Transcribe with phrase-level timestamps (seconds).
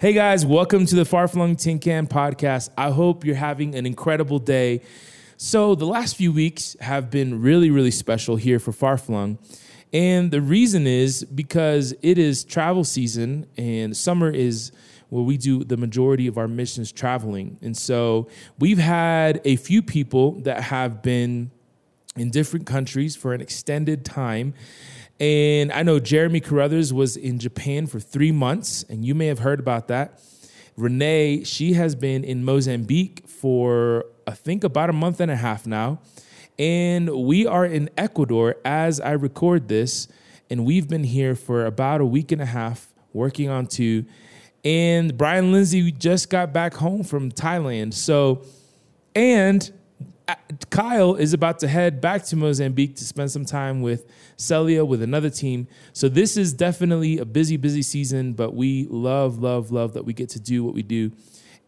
[0.00, 2.70] Hey guys, welcome to the Far Flung Tin Can podcast.
[2.74, 4.80] I hope you're having an incredible day.
[5.36, 9.38] So, the last few weeks have been really, really special here for Far Flung.
[9.92, 14.72] And the reason is because it is travel season and summer is
[15.10, 17.58] where we do the majority of our missions traveling.
[17.60, 18.26] And so
[18.58, 21.50] we've had a few people that have been
[22.16, 24.54] in different countries for an extended time.
[25.20, 29.40] And I know Jeremy Carruthers was in Japan for three months, and you may have
[29.40, 30.18] heard about that.
[30.76, 35.66] Renee, she has been in Mozambique for, I think, about a month and a half
[35.66, 36.00] now.
[36.58, 40.08] And we are in Ecuador as I record this.
[40.48, 44.06] And we've been here for about a week and a half working on two.
[44.64, 47.94] And Brian Lindsay just got back home from Thailand.
[47.94, 48.42] So,
[49.14, 49.70] and
[50.70, 55.02] Kyle is about to head back to Mozambique to spend some time with Celia with
[55.02, 55.68] another team.
[55.92, 60.12] So this is definitely a busy, busy season, but we love, love, love that we
[60.12, 61.12] get to do what we do.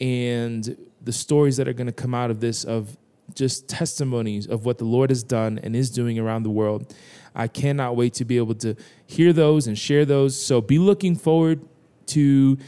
[0.01, 2.97] And the stories that are going to come out of this of
[3.35, 6.95] just testimonies of what the Lord has done and is doing around the world.
[7.35, 10.41] I cannot wait to be able to hear those and share those.
[10.41, 11.67] So be looking forward
[12.07, 12.59] to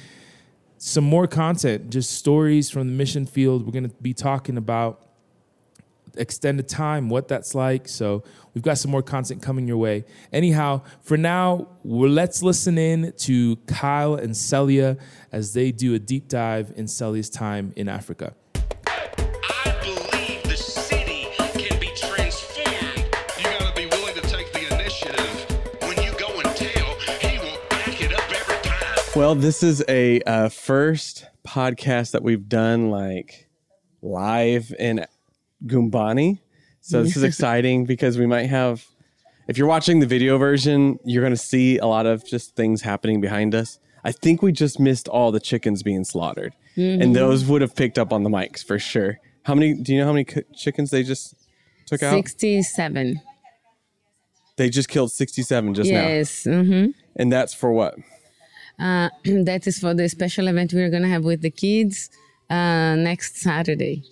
[0.78, 3.66] some more content, just stories from the mission field.
[3.66, 5.03] We're going to be talking about
[6.16, 7.88] extended time, what that's like.
[7.88, 8.22] So
[8.54, 10.04] we've got some more content coming your way.
[10.32, 14.96] Anyhow, for now, let's listen in to Kyle and Celia
[15.32, 18.34] as they do a deep dive in Celia's time in Africa.
[18.54, 23.04] I believe the city can be transformed.
[23.38, 25.46] You gotta be willing to take the initiative.
[25.80, 29.04] When you go and tell, he will back it up every time.
[29.16, 33.48] Well, this is a uh, first podcast that we've done like
[34.02, 35.06] live in
[35.66, 36.38] Gumbani.
[36.80, 38.84] So this is exciting because we might have,
[39.48, 42.82] if you're watching the video version, you're going to see a lot of just things
[42.82, 43.78] happening behind us.
[44.04, 47.98] I think we just missed all the chickens being slaughtered, and those would have picked
[47.98, 49.18] up on the mics for sure.
[49.44, 49.74] How many?
[49.74, 51.34] Do you know how many chickens they just
[51.86, 52.12] took out?
[52.12, 53.20] 67.
[54.56, 56.44] They just killed 67 just now, Yes.
[56.44, 57.94] hmm and that's for what?
[58.78, 62.10] Uh, that is for the special event we're going to have with the kids
[62.50, 64.04] uh, next Saturday.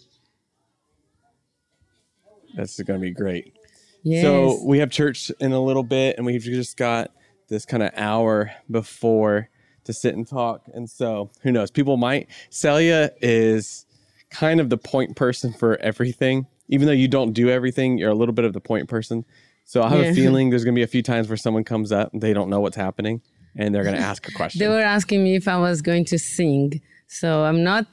[2.55, 3.55] That's going to be great.
[4.03, 4.23] Yes.
[4.23, 7.13] So we have church in a little bit, and we've just got
[7.49, 9.49] this kind of hour before
[9.85, 10.63] to sit and talk.
[10.75, 11.71] And so who knows?
[11.71, 12.29] People might.
[12.51, 13.87] Celia is
[14.31, 16.47] kind of the point person for everything.
[16.69, 19.25] Even though you don't do everything, you're a little bit of the point person.
[19.65, 20.07] So I have Yeah.
[20.11, 22.33] a feeling there's going to be a few times where someone comes up and they
[22.33, 23.21] don't know what's happening,
[23.57, 24.59] and they're going to ask a question.
[24.59, 26.81] they were asking me if I was going to sing.
[27.12, 27.87] So I'm not.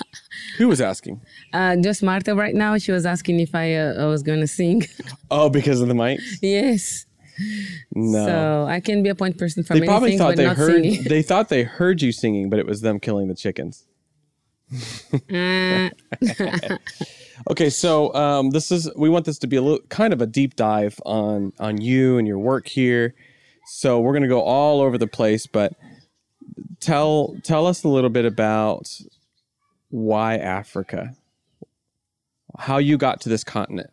[0.58, 1.20] Who was asking?
[1.52, 2.78] uh, just Marta right now.
[2.78, 4.82] She was asking if I, uh, I was going to sing.
[5.30, 6.38] Oh, because of the mics?
[6.42, 7.06] yes.
[7.94, 8.26] No.
[8.26, 10.44] So I can be a point person for they many probably things, thought but they
[10.44, 10.72] not heard.
[10.82, 11.02] singing.
[11.04, 13.86] They thought they heard you singing, but it was them killing the chickens.
[15.32, 15.88] Uh,
[17.50, 20.26] Okay, so um, this is we want this to be a little kind of a
[20.26, 23.14] deep dive on on you and your work here.
[23.66, 25.72] So we're gonna go all over the place, but
[26.80, 29.00] tell tell us a little bit about
[29.90, 31.14] why Africa,
[32.58, 33.90] how you got to this continent.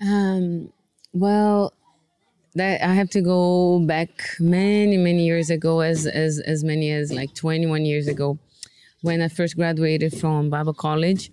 [0.00, 0.72] Um,
[1.12, 1.72] well,
[2.54, 4.08] that I have to go back
[4.38, 8.38] many, many years ago, as as as many as like 21 years ago,
[9.02, 11.30] when I first graduated from Bible College.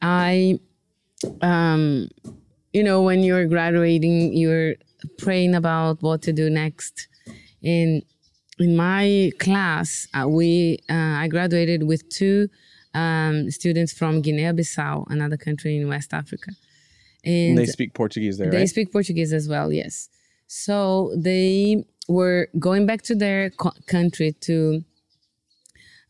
[0.00, 0.58] I,
[1.40, 2.08] um,
[2.72, 4.74] you know, when you're graduating, you're
[5.18, 7.08] praying about what to do next.
[7.62, 8.02] And
[8.58, 12.48] in my class, uh, we uh, I graduated with two
[12.94, 16.52] um, students from Guinea-Bissau, another country in West Africa.
[17.24, 18.68] And they speak Portuguese there, They right?
[18.68, 20.08] speak Portuguese as well, yes.
[20.46, 24.84] So they were going back to their co- country to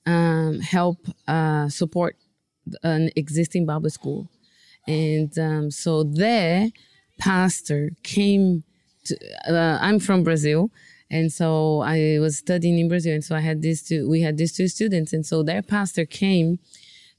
[0.07, 2.17] um, help uh, support
[2.83, 4.29] an existing Bible school.
[4.89, 6.71] And um, so their
[7.19, 8.65] pastor came
[9.05, 9.17] to,
[9.49, 10.71] uh, I'm from Brazil.
[11.13, 13.13] And so I was studying in Brazil.
[13.13, 15.13] And so I had these two, we had these two students.
[15.13, 16.59] And so their pastor came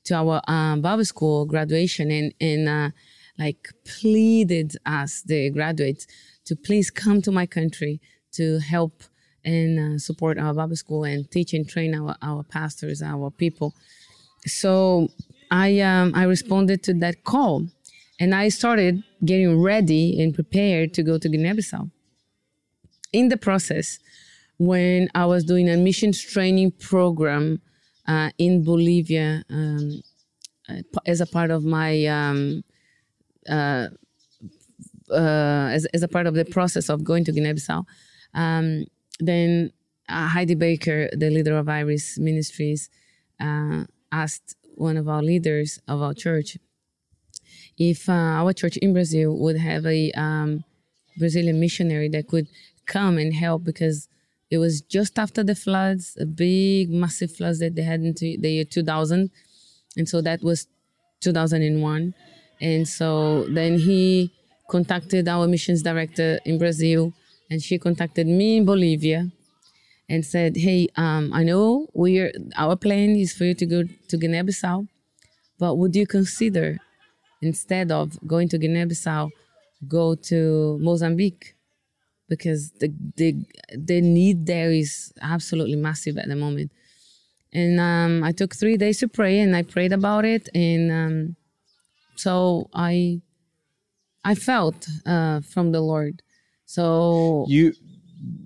[0.06, 2.89] to our um, Bible school graduation and, and uh,
[3.38, 6.07] like pleaded us, the graduates,
[6.45, 8.01] to please come to my country
[8.33, 9.03] to help
[9.45, 13.75] and uh, support our Bible school and teach and train our, our pastors, our people.
[14.47, 15.09] So
[15.51, 17.67] I, um, I responded to that call
[18.19, 21.91] and I started getting ready and prepared to go to Guinea-Bissau.
[23.13, 24.00] In the process,
[24.57, 27.62] when I was doing a missions training program
[28.07, 30.01] uh, in Bolivia um,
[30.68, 32.63] uh, as a part of my um,
[33.50, 33.88] uh,
[35.12, 37.83] uh, as, as a part of the process of going to Guinea-Bissau,
[38.33, 38.86] um,
[39.19, 39.71] then
[40.10, 42.89] uh, Heidi Baker, the leader of Iris Ministries,
[43.39, 46.57] uh, asked one of our leaders of our church
[47.77, 50.63] if our church in Brazil would have a um,
[51.18, 52.48] Brazilian missionary that could
[52.85, 54.07] come and help because
[54.50, 58.50] it was just after the floods, a big, massive floods that they had in the
[58.50, 59.31] year 2000.
[59.97, 60.68] And so that was
[61.21, 62.13] 2001.
[62.62, 64.31] And so then he
[64.69, 67.13] contacted our missions director in Brazil,
[67.50, 69.31] and she contacted me in Bolivia
[70.09, 74.18] and said, Hey, um, I know we're, our plan is for you to go to
[74.18, 74.88] Guinea Bissau,
[75.59, 76.77] but would you consider
[77.41, 79.29] instead of going to Guinea Bissau,
[79.88, 81.56] go to Mozambique?
[82.38, 83.35] Because the, the,
[83.75, 86.71] the need there is absolutely massive at the moment.
[87.53, 90.50] And um, I took three days to pray and I prayed about it.
[90.56, 91.35] And um,
[92.15, 93.21] so I,
[94.24, 96.21] I felt uh, from the Lord.
[96.65, 97.74] So You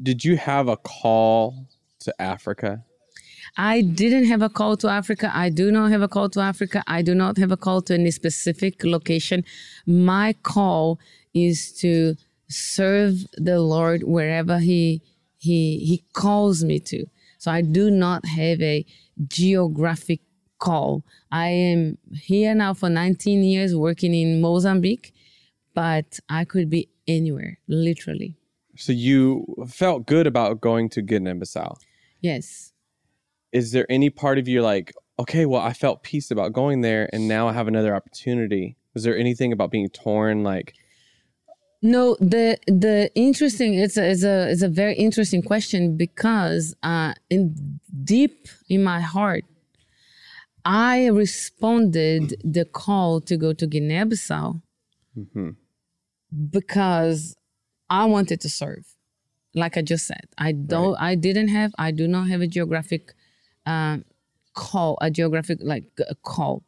[0.04, 1.68] did you have a call
[2.00, 2.84] to Africa?
[3.58, 5.32] I didn't have a call to Africa.
[5.34, 6.84] I do not have a call to Africa.
[6.88, 9.44] I do not have a call to any specific location.
[9.86, 11.00] My call
[11.34, 12.16] is to
[12.50, 15.02] serve the Lord wherever He
[15.38, 17.06] He He calls me to.
[17.38, 18.86] So I do not have a
[19.28, 20.22] geographic
[20.60, 21.04] call.
[21.32, 25.14] I am here now for 19 years working in Mozambique,
[25.74, 28.36] but I could be anywhere, literally.
[28.76, 31.78] So you felt good about going to Guinea-Bissau.
[32.22, 32.74] Yes.
[33.52, 37.10] Is there any part of you like, okay, well, I felt peace about going there,
[37.14, 38.78] and now I have another opportunity?
[38.94, 40.74] Was there anything about being torn, like,
[41.82, 47.14] No, the the interesting it's a it's a it's a very interesting question because uh
[47.30, 49.44] in deep in my heart
[50.66, 54.62] I responded the call to go to Guinea-Bissau
[56.52, 57.36] because
[57.90, 58.86] I wanted to serve.
[59.56, 63.14] Like I just said, I don't I didn't have I do not have a geographic
[63.66, 64.04] um
[64.56, 66.64] call, a geographic like a call.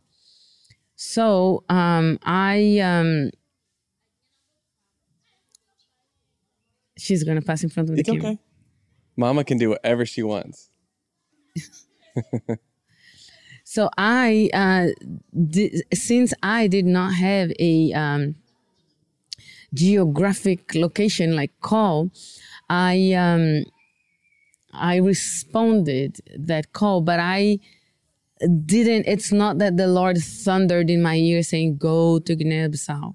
[0.96, 3.32] So um I um
[7.00, 8.32] she's gonna pass in front of the it's camera.
[8.32, 8.40] okay?
[9.16, 10.70] Mama can do whatever she wants.
[13.70, 14.88] So I, uh,
[15.94, 18.34] since I did not have a um,
[19.76, 22.10] geographic location like call,
[22.68, 23.66] I um,
[24.74, 27.60] I responded that call, but I
[28.66, 29.06] didn't.
[29.06, 33.14] It's not that the Lord thundered in my ear saying, "Go to Guinea-Bissau."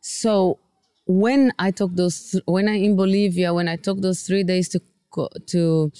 [0.00, 0.58] So
[1.06, 4.80] when I took those, when I in Bolivia, when I took those three days to
[5.10, 5.92] go, to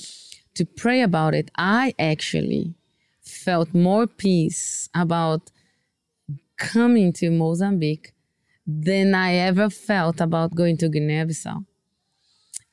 [0.55, 2.75] to pray about it, I actually
[3.23, 5.51] felt more peace about
[6.57, 8.13] coming to Mozambique
[8.67, 11.65] than I ever felt about going to Guinea-Bissau.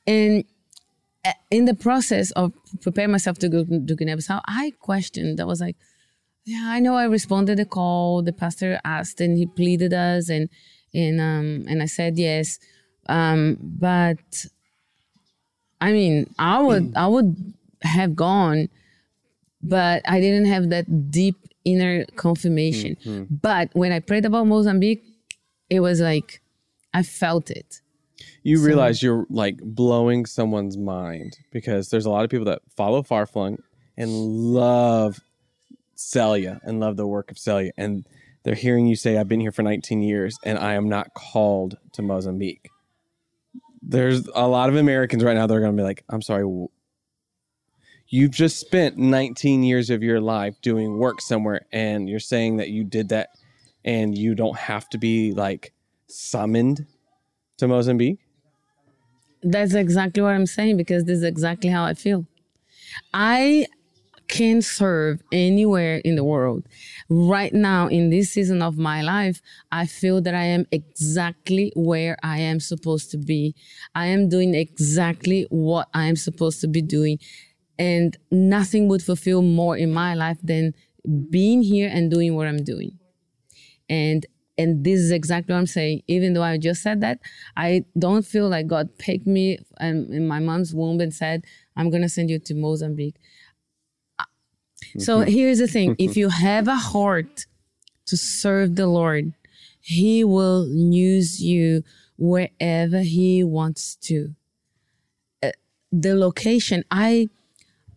[0.08, 0.46] And
[1.26, 5.40] uh, in the process of preparing myself to go to Guinea-Bissau, I questioned.
[5.40, 5.76] I was like,
[6.46, 8.24] "Yeah, I know I responded the call.
[8.24, 10.50] The pastor asked, and he pleaded us, and
[10.94, 12.60] and um and I said yes,
[13.07, 14.45] um, but
[15.81, 18.69] I mean, I would I would have gone."
[19.63, 22.98] but I didn't have that deep inner confirmation.
[23.31, 25.04] But when I prayed about Mozambique,
[25.69, 26.42] it was like
[26.94, 27.81] I felt it.
[28.44, 33.01] You realize you're like blowing someone's mind because there's a lot of people that follow
[33.01, 33.60] Farflung
[33.98, 35.22] and love
[35.96, 37.72] Celia and love the work of Celia.
[37.77, 38.06] And
[38.44, 41.78] they're hearing you say, I've been here for 19 years and I am not called
[41.94, 42.70] to Mozambique.
[43.82, 46.68] There's a lot of Americans right now that are going to be like, I'm sorry.
[48.08, 52.70] You've just spent 19 years of your life doing work somewhere and you're saying that
[52.70, 53.30] you did that
[53.86, 55.74] and you don't have to be like
[56.08, 56.86] summoned
[57.58, 58.20] to Mozambique.
[59.42, 62.26] That's exactly what I'm saying because this is exactly how I feel.
[63.14, 63.68] I
[64.27, 66.68] can serve anywhere in the world.
[67.10, 72.18] Right now, in this season of my life, I feel that I am exactly where
[72.24, 73.56] I am supposed to be.
[73.96, 77.20] I am doing exactly what I am supposed to be doing.
[77.77, 80.74] And nothing would fulfill more in my life than
[81.30, 83.00] being here and doing what I'm doing.
[83.89, 84.25] And
[84.58, 86.03] and this is exactly what I'm saying.
[86.08, 87.20] Even though I just said that,
[87.58, 91.44] I don't feel like God picked me um, in my mom's womb and said,
[91.75, 93.15] "I'm gonna send you to Mozambique."
[94.98, 97.46] So here's the thing: if you have a heart
[98.06, 99.34] to serve the Lord,
[99.80, 101.84] He will use you
[102.18, 104.36] wherever He wants to.
[105.42, 105.52] Uh,
[105.92, 107.30] the location, I,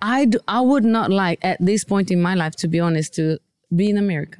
[0.00, 3.14] I, do, I would not like at this point in my life, to be honest,
[3.14, 3.38] to
[3.74, 4.38] be in America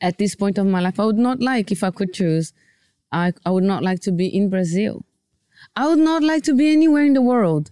[0.00, 2.52] at this point of my life, I would not like, if I could choose,
[3.12, 5.04] I, I would not like to be in Brazil.
[5.74, 7.70] I would not like to be anywhere in the world.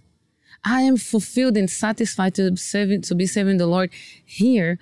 [0.69, 3.89] I am fulfilled and satisfied to serving to be serving the Lord
[4.25, 4.77] here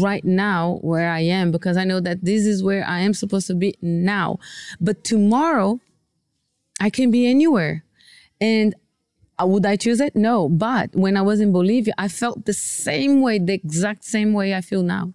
[0.00, 3.46] right now where I am because I know that this is where I am supposed
[3.48, 4.38] to be now.
[4.80, 5.78] But tomorrow
[6.80, 7.84] I can be anywhere.
[8.40, 8.74] And
[9.38, 10.16] uh, would I choose it?
[10.16, 10.48] No.
[10.48, 14.54] But when I was in Bolivia, I felt the same way, the exact same way
[14.54, 15.12] I feel now.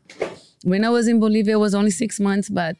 [0.64, 2.78] When I was in Bolivia, it was only six months, but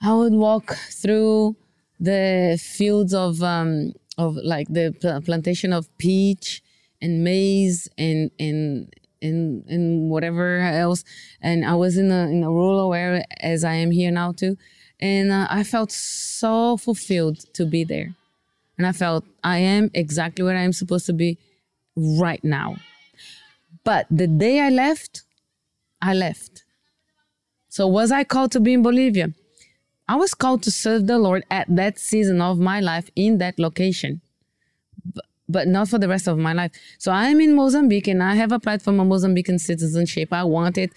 [0.00, 1.56] I would walk through
[1.98, 6.62] the fields of um, of like the pl- plantation of peach
[7.00, 11.04] and maize and and and and whatever else.
[11.40, 14.56] And I was in a in a rural area as I am here now too,
[14.98, 18.14] and uh, I felt so fulfilled to be there,
[18.78, 21.38] and I felt I am exactly where I am supposed to be
[21.96, 22.76] right now.
[23.84, 25.22] But the day I left,
[26.02, 26.64] I left.
[27.68, 29.32] So was I called to be in Bolivia?
[30.10, 33.60] I was called to serve the Lord at that season of my life in that
[33.60, 34.20] location,
[35.48, 36.72] but, not for the rest of my life.
[36.98, 40.32] So I'm in Mozambique and I have applied for my Mozambican citizenship.
[40.32, 40.90] I want it.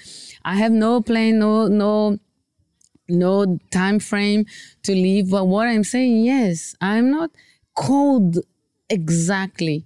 [0.44, 2.18] I have no plan, no, no,
[3.08, 4.48] no time frame
[4.82, 5.30] to leave.
[5.30, 7.30] But what I'm saying, yes, I'm not
[7.76, 8.40] called
[8.90, 9.86] exactly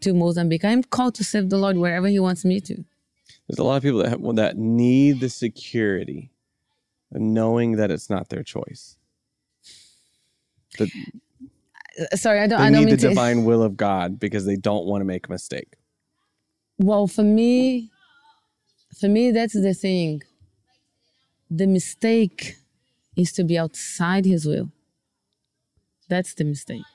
[0.00, 0.64] to Mozambique.
[0.64, 2.82] I'm called to serve the Lord wherever He wants me to.
[3.48, 6.31] There's a lot of people that have, that need the security
[7.20, 8.96] knowing that it's not their choice.
[10.78, 10.88] That
[12.00, 12.58] Uh, Sorry, I don't.
[12.58, 13.08] they I don't need mean the to.
[13.10, 15.74] divine will of God because they don't want to make a mistake.
[16.78, 17.90] Well, for me,
[18.98, 20.22] for me, that's the thing.
[21.50, 22.56] The mistake
[23.16, 24.70] is to be outside His will.
[26.08, 26.92] That's the mistake.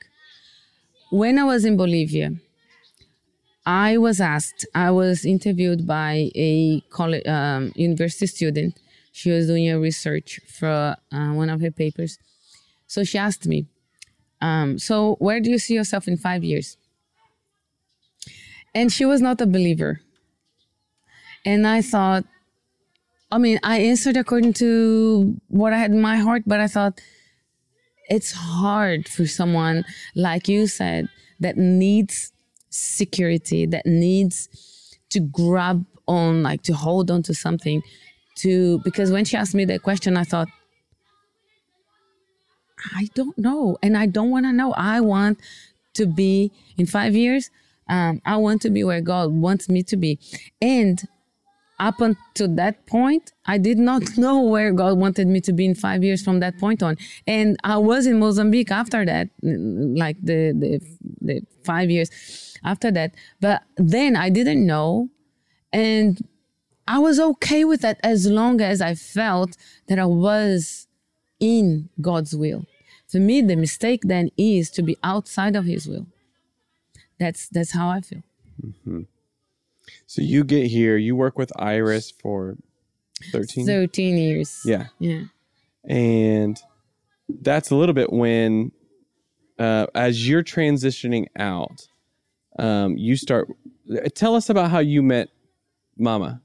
[1.11, 2.31] When I was in Bolivia,
[3.65, 4.65] I was asked.
[4.73, 8.79] I was interviewed by a college, um, university student.
[9.19, 12.19] She was doing a research for uh, one of her papers.
[12.85, 13.59] So she asked me,
[14.41, 16.77] um, "So where do you see yourself in five years?"
[18.77, 20.01] and she was not a believer.
[21.43, 22.25] And I thought,
[23.31, 27.01] I mean, I answered according to what I had in my heart, but I thought
[28.07, 29.83] it's hard for someone,
[30.15, 31.09] like you said,
[31.39, 32.31] that needs
[32.69, 34.47] security, that needs
[35.09, 37.81] to grab on, like to hold on to something.
[38.37, 40.47] To because when she asked me that question, I thought,
[42.95, 44.73] I don't know, and I don't want to know.
[44.73, 45.39] I want
[45.95, 47.49] to be in five years.
[47.89, 50.19] Um, I want to be where God wants me to be,
[50.61, 51.01] and
[51.79, 55.75] up until that point, I did not know where God wanted me to be in
[55.75, 56.97] five years from that point on.
[57.25, 60.81] And I was in Mozambique after that, like the the,
[61.21, 62.09] the five years
[62.63, 63.13] after that.
[63.39, 65.09] But then I didn't know,
[65.71, 66.19] and
[66.87, 70.87] I was okay with that as long as I felt that I was
[71.39, 72.65] in God's will.
[73.07, 76.07] For me, the mistake then is to be outside of His will.
[77.19, 78.23] That's that's how I feel.
[80.05, 82.57] So you get here, you work with Iris for
[83.31, 84.61] 13 Thirteen years.
[84.65, 84.87] Yeah.
[84.99, 85.23] Yeah.
[85.87, 86.59] And
[87.29, 88.71] that's a little bit when
[89.57, 91.87] uh, as you're transitioning out,
[92.59, 93.49] um, you start
[94.13, 95.29] tell us about how you met
[95.97, 96.41] Mama.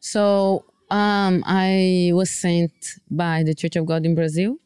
[0.00, 2.72] So um, I was sent
[3.10, 4.56] by the Church of God in Brazil,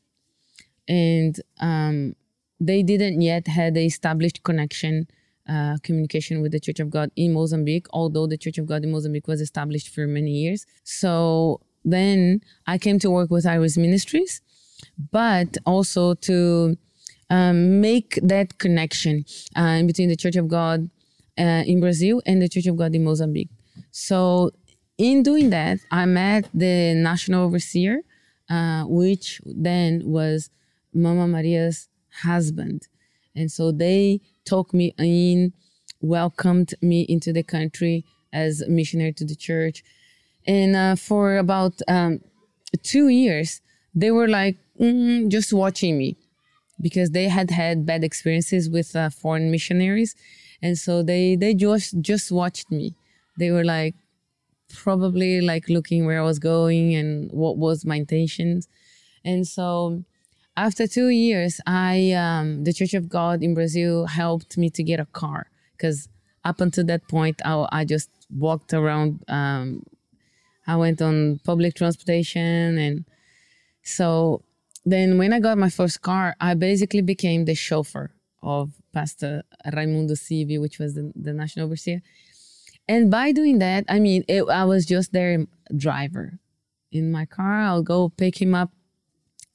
[0.89, 2.15] and um,
[2.61, 5.09] they didn't yet had a established connection,
[5.49, 7.87] uh, communication with the Church of God in Mozambique.
[7.91, 12.79] Although the Church of God in Mozambique was established for many years, so then I
[12.79, 14.41] came to work with Iris Ministries,
[15.11, 16.77] but also to
[17.29, 19.25] um, make that connection
[19.57, 20.89] uh, between the Church of God
[21.39, 23.51] uh, in Brazil and the Church of God in Mozambique.
[23.91, 24.53] So,
[24.99, 28.03] in doing that, I met the national overseer,
[28.49, 30.51] uh, which then was
[30.93, 31.89] Mama Maria's
[32.23, 32.89] husband.
[33.35, 35.53] And so they took me in,
[36.01, 39.83] welcomed me into the country as a missionary to the church.
[40.47, 42.21] And uh, for about um,
[42.83, 43.61] two years,
[43.95, 46.17] they were like mm, just watching me
[46.81, 50.15] because they had had bad experiences with uh, foreign missionaries,
[50.61, 52.95] and so they they just just watched me.
[53.39, 53.95] They were like
[54.75, 58.69] probably like looking where I was going and what was my intentions,
[59.25, 60.05] and so
[60.57, 65.01] after two years, I um, the Church of God in Brazil helped me to get
[65.01, 66.09] a car because
[66.45, 69.25] up until that point, I, I just walked around.
[69.29, 69.85] Um,
[70.67, 73.05] I went on public transportation and
[73.83, 74.43] so
[74.85, 78.11] then when I got my first car, I basically became the chauffeur
[78.43, 82.03] of Pastor Raimundo Sivi, which was the, the national overseer.
[82.87, 86.39] And by doing that, I mean, it, I was just their driver.
[86.93, 88.71] In my car, I'll go pick him up,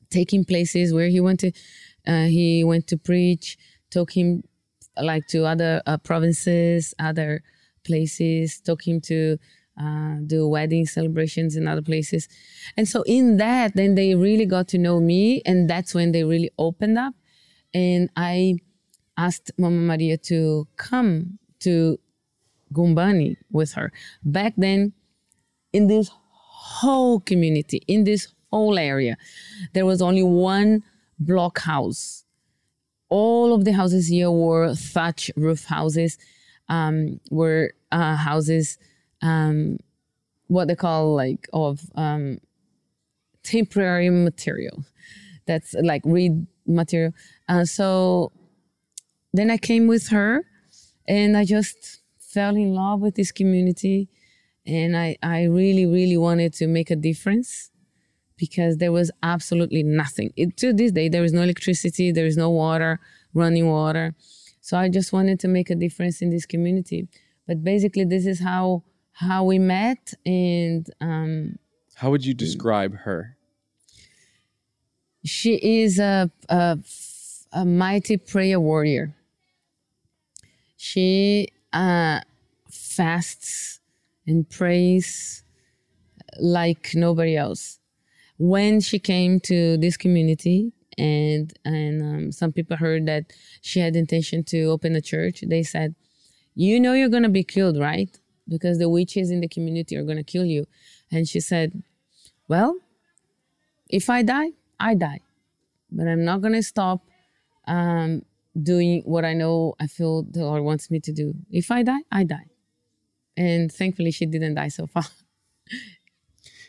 [0.10, 1.52] take him places where he went to,
[2.08, 3.58] uh, he went to preach,
[3.92, 4.44] took him
[5.02, 7.44] like to other uh, provinces, other
[7.84, 9.38] places, talking to
[9.80, 12.28] uh, do wedding celebrations in other places.
[12.76, 16.24] And so in that, then they really got to know me, and that's when they
[16.24, 17.14] really opened up.
[17.74, 18.58] And I
[19.18, 22.00] asked Mama Maria to come to
[22.74, 23.92] Gumbani with her.
[24.24, 24.94] Back then,
[25.74, 29.18] in this whole community, in this whole area,
[29.74, 30.84] there was only one
[31.20, 32.26] block house.
[33.10, 36.18] All of the houses here were thatch roof houses,
[36.68, 38.78] um, were uh, houses,
[39.22, 39.78] um,
[40.48, 42.40] what they call like of um,
[43.44, 44.84] temporary material.
[45.46, 47.14] That's like reed material.
[47.48, 48.32] Uh, so
[49.34, 50.46] then I came with her
[51.08, 51.99] and I just
[52.34, 54.10] fell in love with this community.
[54.66, 57.72] And I, I really, really wanted to make a difference
[58.38, 60.32] because there was absolutely nothing.
[60.36, 63.00] It, to this day, there is no electricity, there is no water,
[63.34, 64.16] running water.
[64.62, 67.08] So I just wanted to make a difference in this community.
[67.48, 68.84] But basically, this is how
[69.14, 71.60] how we met, and um,
[71.96, 73.36] How would you describe her?
[75.26, 76.78] she is a, a,
[77.52, 79.14] a mighty prayer warrior.
[80.78, 82.22] She uh,
[82.70, 83.80] fasts
[84.28, 85.44] and prays
[86.40, 87.80] like nobody else.
[88.38, 93.26] When she came to this community, and and um, some people heard that
[93.62, 95.96] she had intention to open a church, they said,
[96.56, 98.10] "You know you're gonna be killed, right?
[98.48, 100.68] Because the witches in the community are gonna kill you."
[101.12, 101.84] And she said,
[102.48, 102.78] "Well,
[103.90, 105.22] if I die, I die,
[105.92, 107.02] but I'm not gonna stop
[107.68, 108.24] um,
[108.62, 111.34] doing what I know I feel the Lord wants me to do.
[111.52, 112.48] If I die, I die."
[113.38, 115.06] And thankfully, she didn't die so far.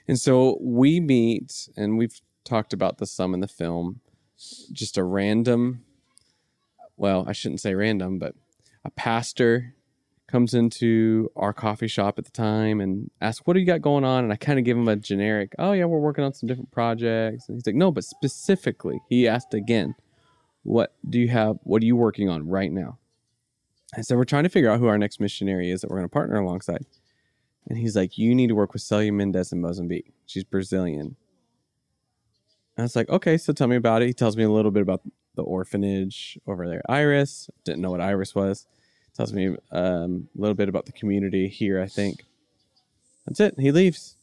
[0.09, 4.01] And so we meet, and we've talked about this some in the film.
[4.73, 5.85] Just a random,
[6.97, 8.35] well, I shouldn't say random, but
[8.85, 9.77] a pastor
[10.27, 14.05] comes into our coffee shop at the time and asks, What do you got going
[14.05, 14.25] on?
[14.25, 16.73] And I kind of give him a generic, Oh, yeah, we're working on some different
[16.73, 17.49] projects.
[17.49, 19.95] And he's like, No, but specifically, he asked again,
[20.63, 21.59] What do you have?
[21.63, 22.99] What are you working on right now?
[23.95, 26.09] And so we're trying to figure out who our next missionary is that we're going
[26.09, 26.85] to partner alongside.
[27.69, 30.13] And he's like, You need to work with Celia Mendez in Mozambique.
[30.27, 31.17] She's Brazilian.
[32.77, 34.07] And I was like, Okay, so tell me about it.
[34.07, 35.03] He tells me a little bit about
[35.35, 37.49] the orphanage over there, Iris.
[37.65, 38.67] Didn't know what Iris was.
[39.15, 42.25] Tells me um, a little bit about the community here, I think.
[43.27, 43.55] That's it.
[43.59, 44.17] He leaves.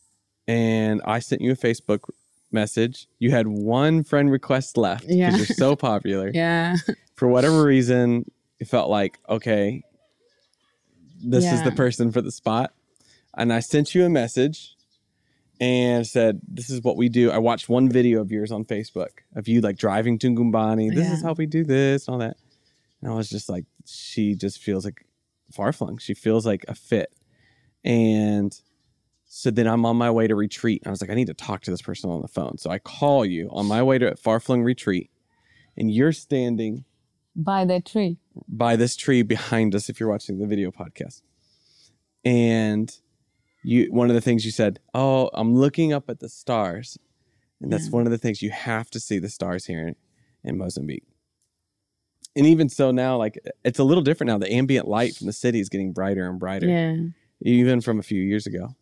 [0.48, 2.10] And I sent you a Facebook
[2.52, 3.08] message.
[3.20, 5.36] You had one friend request left because Yeah.
[5.36, 6.76] you're so popular yeah.
[7.16, 8.30] for whatever reason,
[8.60, 9.84] it felt like, okay,
[11.24, 12.74] this is the person for the spot.
[13.36, 14.76] And I sent you a message
[15.60, 17.32] and said, This is what we do.
[17.32, 20.94] I watched one video of yours on Facebook of you like driving to Gumbani.
[20.94, 22.38] This is how we do this and all that.
[23.02, 25.06] And I was just like, she just feels like
[25.54, 25.98] far flung.
[25.98, 27.12] She feels like a fit.
[27.84, 28.60] And
[29.28, 30.82] so then I'm on my way to retreat.
[30.84, 32.58] And I was like, I need to talk to this person on the phone.
[32.58, 35.12] So I call you on my way to far flung retreat.
[35.76, 36.86] And you're standing
[37.36, 38.18] By the tree.
[38.48, 41.22] by this tree behind us if you're watching the video podcast.
[42.26, 42.92] And
[43.64, 46.98] you one of the things you said, "Oh, I'm looking up at the stars."
[47.62, 47.92] And that's Yeah.
[47.92, 49.96] one of the things you have to see the stars here in,
[50.44, 51.04] in Mozambique.
[52.36, 54.38] And even so now like it's a little different now.
[54.38, 56.96] The ambient light from the city is getting brighter and brighter Yeah.
[57.42, 58.76] even from a few years ago.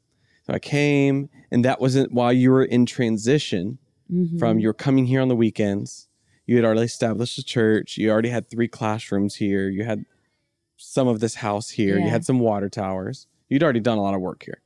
[0.46, 3.78] So I came and that wasn't while you were in transition
[4.12, 4.38] Mhm.
[4.38, 6.08] from you were coming here on the weekends.
[6.46, 7.98] You had already established a church.
[7.98, 9.68] You already had three classrooms here.
[9.70, 10.06] You had
[10.78, 11.98] some of this house here.
[11.98, 13.26] You had some water towers.
[13.50, 14.62] You'd already done a lot of work here.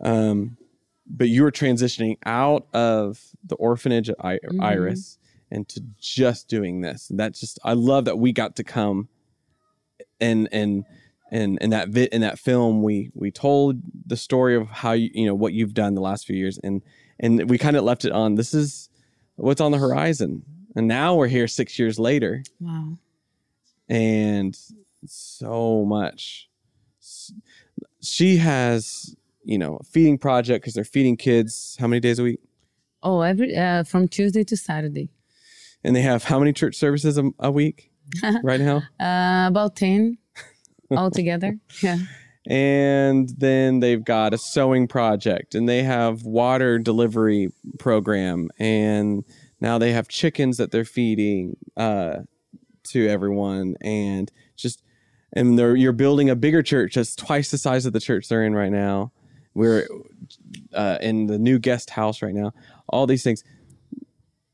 [0.00, 0.58] Um,
[1.06, 4.62] but you were transitioning out of the orphanage at I- Mhm.
[4.62, 5.18] Iris
[5.50, 7.08] into just doing this.
[7.08, 9.08] And that's just I love that we got to come
[10.20, 10.84] and and
[11.30, 15.10] and in that vi- in that film we we told the story of how you
[15.14, 16.82] you know what you've done the last few years and
[17.18, 18.88] and we kind of left it on this is
[19.36, 20.42] what's on the horizon.
[20.76, 22.42] And now we're here six years later.
[22.60, 22.96] Wow.
[23.88, 24.56] and
[25.06, 26.48] so much.
[28.02, 29.14] She has
[29.44, 32.40] you know a feeding project because they're feeding kids how many days a week?
[33.02, 35.08] Oh, every uh, from Tuesday to Saturday.
[35.82, 37.90] and they have how many church services a, a week
[38.42, 38.82] right now?
[39.00, 39.76] Uh, about
[40.90, 41.58] ten altogether.
[41.82, 41.98] Yeah.
[42.46, 47.48] and then they've got a sewing project and they have water delivery
[47.78, 49.24] program and
[49.60, 52.20] now they have chickens that they're feeding uh,
[52.84, 54.82] to everyone and just
[55.34, 58.42] and they're you're building a bigger church that's twice the size of the church they're
[58.44, 59.12] in right now
[59.54, 59.86] we're
[60.72, 62.52] uh, in the new guest house right now
[62.88, 63.44] all these things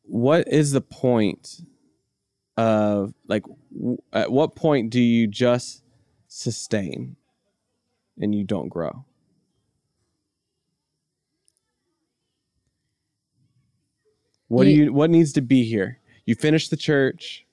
[0.02, 1.60] what is the point
[2.56, 5.82] of like w- at what point do you just
[6.36, 7.16] sustain
[8.20, 9.04] and you don't grow?
[14.48, 15.98] What do you what needs to be here?
[16.24, 17.46] You finish the church.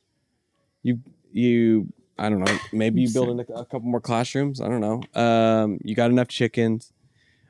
[0.83, 0.99] You
[1.31, 5.01] you I don't know, maybe you build a, a couple more classrooms, I don't know.
[5.19, 6.91] Um you got enough chickens.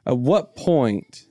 [0.06, 1.26] At what point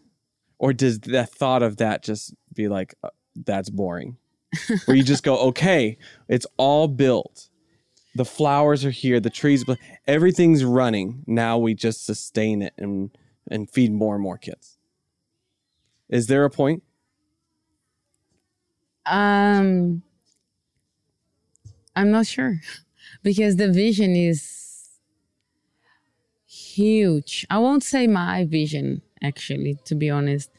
[0.59, 4.17] or does the thought of that just be like uh, that's boring?
[4.85, 5.97] Where you just go, "Okay,
[6.29, 7.49] it's all built.
[8.15, 9.65] The flowers are here, the trees,
[10.07, 11.25] everything's running.
[11.27, 13.11] Now we just sustain it and
[13.51, 14.79] and feed more and more kids."
[16.09, 16.83] Is there a point?
[19.07, 20.03] Um,
[21.97, 22.61] I'm not sure
[23.23, 24.91] because the vision is
[26.47, 27.47] huge.
[27.51, 30.51] I won't say my vision, actually, to be honest,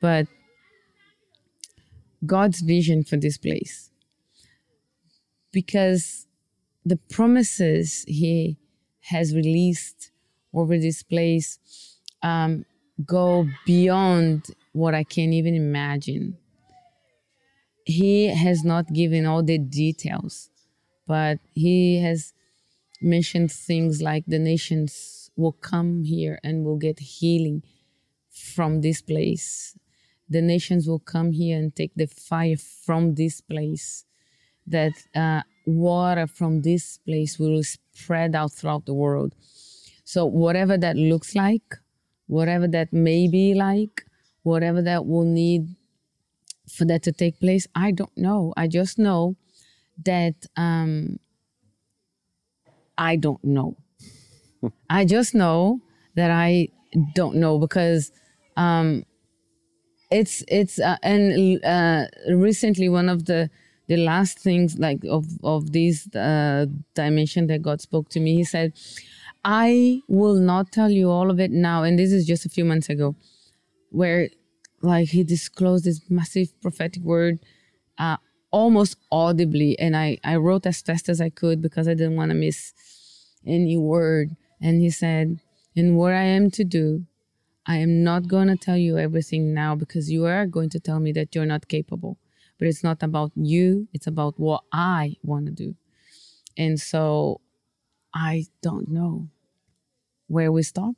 [0.00, 0.26] but
[2.24, 3.90] God's vision for this place.
[5.52, 6.26] Because
[6.84, 8.56] the promises He
[9.02, 10.10] has released
[10.52, 11.58] over this place
[12.22, 12.64] um,
[13.06, 16.36] go beyond what I can even imagine
[17.90, 20.50] he has not given all the details,
[21.06, 22.32] but he has
[23.00, 27.62] mentioned things like the nations will come here and will get healing
[28.30, 29.76] from this place.
[30.28, 34.04] The nations will come here and take the fire from this place.
[34.66, 35.42] That uh,
[35.76, 39.34] water from this place will spread out throughout the world.
[40.04, 41.76] So, whatever that looks like,
[42.26, 44.04] whatever that may be like,
[44.42, 45.76] whatever that will need
[46.70, 49.36] for that to take place i don't know i just know
[50.04, 51.18] that um
[52.96, 53.76] i don't know
[54.90, 55.80] i just know
[56.14, 56.68] that i
[57.14, 58.12] don't know because
[58.56, 59.04] um
[60.10, 62.04] it's it's uh, and uh
[62.34, 63.50] recently one of the
[63.90, 68.44] the last things like of of this uh dimension that god spoke to me he
[68.44, 68.72] said
[69.44, 72.64] i will not tell you all of it now and this is just a few
[72.64, 73.16] months ago
[73.90, 74.28] where
[74.80, 77.40] like he disclosed this massive prophetic word
[77.98, 78.16] uh,
[78.52, 82.30] almost audibly and I, I wrote as fast as i could because i didn't want
[82.30, 82.72] to miss
[83.44, 85.40] any word and he said
[85.76, 87.06] and what i am to do
[87.66, 91.00] i am not going to tell you everything now because you are going to tell
[91.00, 92.16] me that you're not capable
[92.60, 95.74] but it's not about you it's about what i want to do.
[96.56, 97.40] And so
[98.14, 99.28] i don't know
[100.30, 100.94] where we stop.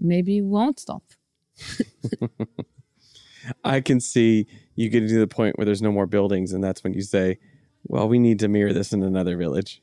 [0.00, 1.02] Maybe we won't stop.
[3.64, 6.82] I can see you getting to the point where there's no more buildings, and that's
[6.82, 7.38] when you say,
[7.84, 9.82] "Well, we need to mirror this in another village."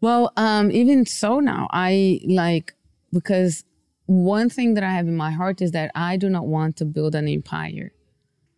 [0.00, 2.74] Well, um, even so now, I like
[3.12, 3.64] because
[4.06, 6.84] one thing that I have in my heart is that I do not want to
[6.84, 7.92] build an empire,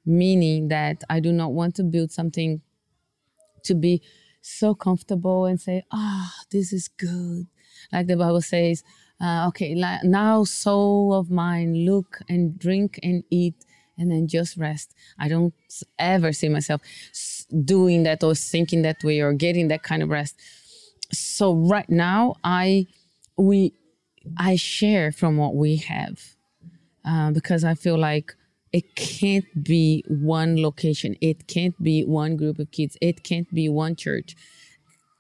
[0.05, 2.61] meaning that I do not want to build something
[3.65, 4.03] to be
[4.41, 7.47] so comfortable and say, ah, this is good.
[7.93, 8.83] Like the Bible says,
[9.21, 13.55] uh, okay, now, soul of mine, look and drink and eat
[13.97, 14.95] and then just rest.
[15.19, 15.55] I don't
[15.99, 16.81] ever see myself
[17.65, 20.37] doing that or thinking that way or getting that kind of rest
[21.13, 22.87] so right now i
[23.37, 23.73] we
[24.39, 26.35] i share from what we have
[27.05, 28.35] uh, because i feel like
[28.73, 33.69] it can't be one location it can't be one group of kids it can't be
[33.69, 34.35] one church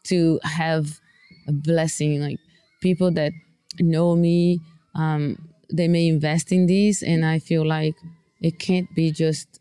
[0.04, 1.00] to have
[1.48, 2.38] a blessing like
[2.80, 3.32] people that
[3.78, 4.60] know me
[4.94, 5.36] um,
[5.72, 7.94] they may invest in this and i feel like
[8.40, 9.60] it can't be just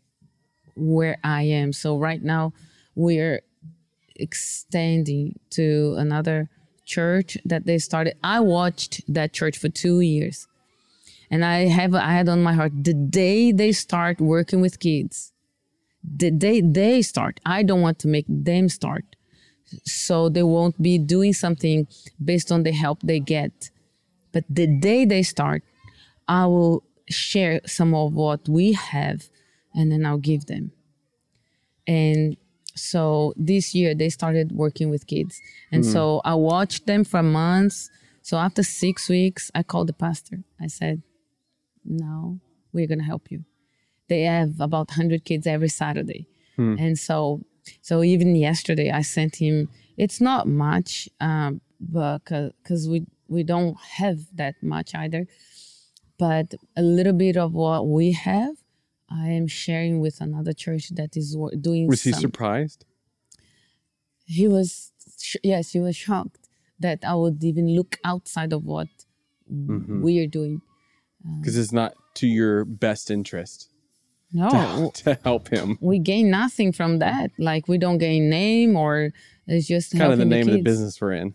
[0.74, 2.52] where i am so right now
[2.94, 3.40] we're
[4.16, 6.48] extending to another
[6.84, 8.14] church that they started.
[8.22, 10.46] I watched that church for two years.
[11.32, 15.32] And I have I had on my heart the day they start working with kids,
[16.04, 19.04] the day they start, I don't want to make them start.
[19.84, 21.88] So they won't be doing something
[22.22, 23.70] based on the help they get.
[24.32, 25.62] But the day they start,
[26.28, 29.30] I will share some of what we have
[29.74, 30.72] and then I'll give them.
[31.86, 32.36] And
[32.74, 35.40] so this year they started working with kids
[35.70, 35.92] and mm-hmm.
[35.92, 37.90] so i watched them for months
[38.22, 41.02] so after six weeks i called the pastor i said
[41.84, 42.38] no
[42.72, 43.44] we're going to help you.
[44.08, 46.26] They have about 100 kids every saturday.
[46.58, 47.40] And so
[47.80, 53.76] so even yesterday i sent him it's not much um, but because we we don't
[53.98, 55.26] have that much either.
[56.18, 58.54] But a little bit of what we have
[59.10, 62.84] i am sharing with another church that is doing Was he surprised?
[64.24, 68.88] he was sh- yes he was shocked that i would even look outside of what
[69.52, 70.00] Mm-hmm.
[70.02, 70.62] we are doing
[71.40, 73.68] Because it's not to your best interest.
[74.32, 75.78] No, to help him.
[75.80, 77.30] we gain nothing from that.
[77.38, 79.12] Like we don't gain name or
[79.46, 81.34] it's just Kind of the name of the business we're in.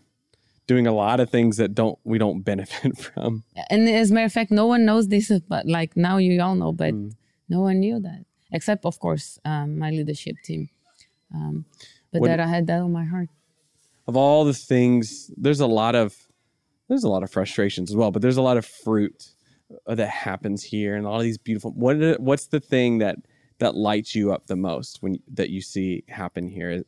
[0.66, 3.44] Doing a lot of things that don't we don't benefit from.
[3.70, 6.54] And as a matter of fact, no one knows this, but like now you all
[6.56, 7.12] know, but Mm.
[7.48, 10.68] no one knew that except, of course, um, my leadership team.
[11.34, 11.64] Um,
[12.12, 13.28] but What- that I had that on my heart.
[14.08, 16.16] Of all the things, there's a lot of
[16.88, 19.28] there's a lot of frustrations as well, but there's a lot of fruit
[19.86, 23.16] that happens here and all of these beautiful what what's the thing that
[23.58, 26.84] that lights you up the most when that you see happen here?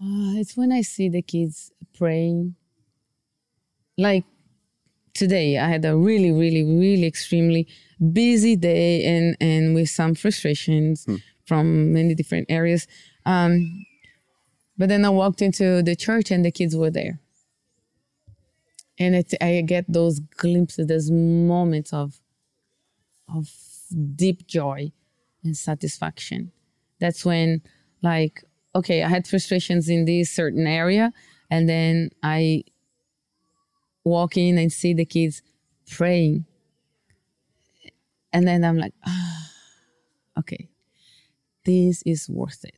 [0.00, 2.54] Uh, it's when I see the kids praying.
[3.98, 4.24] Like
[5.14, 7.68] today, I had a really, really, really extremely
[8.12, 11.06] busy day and, and with some frustrations
[11.44, 12.86] from many different areas.
[13.26, 13.84] Um,
[14.78, 17.20] but then I walked into the church and the kids were there.
[18.98, 22.20] And it, I get those glimpses, those moments of,
[23.34, 23.50] of
[24.14, 24.92] deep joy
[25.42, 26.52] and satisfaction.
[27.00, 27.62] That's when,
[28.02, 31.12] like, okay, I had frustrations in this certain area,
[31.50, 32.64] and then I
[34.04, 35.42] walk in and see the kids
[35.90, 36.44] praying,
[38.32, 38.94] and then I'm like,
[40.38, 40.68] okay,
[41.64, 42.76] this is worth it.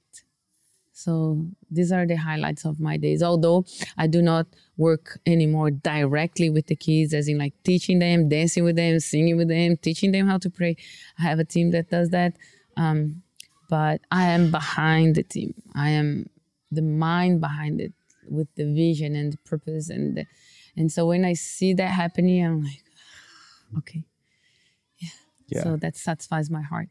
[0.97, 3.21] So these are the highlights of my days.
[3.21, 3.67] Although
[3.99, 8.63] I do not work anymore directly with the kids, as in like teaching them, dancing
[8.63, 10.77] with them, singing with them, teaching them how to pray.
[11.19, 12.35] I have a team that does that.
[12.77, 13.23] Um,
[13.69, 15.55] but I am behind the team.
[15.75, 16.31] I am
[16.71, 17.93] the mind behind it
[18.29, 20.27] with the vision and the purpose and the,
[20.77, 22.83] and so when I see that happening, I'm like,
[23.79, 24.05] okay.
[25.49, 25.63] Yeah.
[25.65, 26.89] So that satisfies my heart.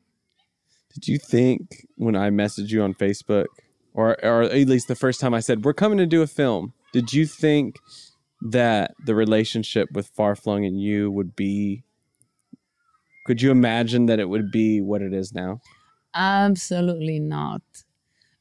[0.93, 3.47] Did you think when I messaged you on Facebook,
[3.93, 6.73] or or at least the first time I said we're coming to do a film,
[6.91, 7.79] did you think
[8.41, 11.83] that the relationship with Farflung and you would be?
[13.25, 15.61] Could you imagine that it would be what it is now?
[16.13, 17.61] Absolutely not.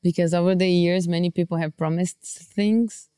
[0.03, 3.09] Because over the years, many people have promised things.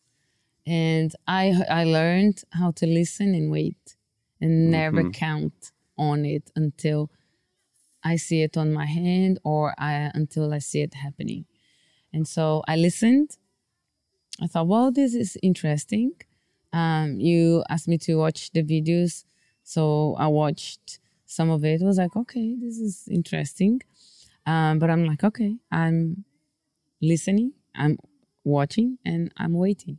[0.67, 3.97] And I, I learned how to listen and wait
[4.41, 5.11] and never mm-hmm.
[5.11, 7.11] count on it until
[8.03, 11.47] I see it on my hand or I, until I see it happening.
[12.15, 13.37] And so I listened.
[14.41, 16.13] I thought, well, this is interesting.
[16.73, 19.25] Um, you asked me to watch the videos.
[19.65, 21.83] So I watched some of it.
[21.83, 23.83] I was like, okay, this is interesting.
[24.47, 26.25] Um, but I'm like, okay, I'm
[27.03, 27.99] listening, I'm
[28.45, 29.99] watching, and I'm waiting.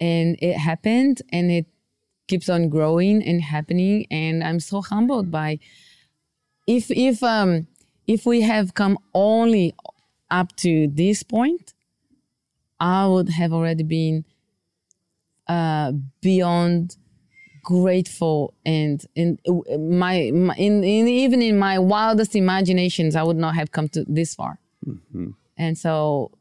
[0.00, 1.66] And it happened, and it
[2.28, 4.06] keeps on growing and happening.
[4.10, 5.58] And I'm so humbled by
[6.66, 7.66] if if um
[8.06, 9.74] if we have come only
[10.32, 11.74] up to this point,
[12.80, 14.24] I would have already been
[15.46, 16.96] uh, beyond
[17.62, 19.38] grateful and in
[19.78, 24.04] my, my in, in even in my wildest imaginations i would not have come to
[24.08, 24.58] this far.
[25.56, 26.32] And so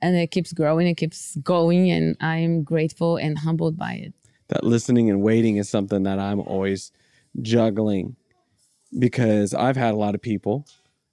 [0.00, 4.14] and it keeps growing it keeps going and i'm grateful and humbled by it.
[4.48, 6.90] That listening and waiting is something that I'm always
[7.42, 8.16] juggling
[8.98, 10.66] because I've had a lot of people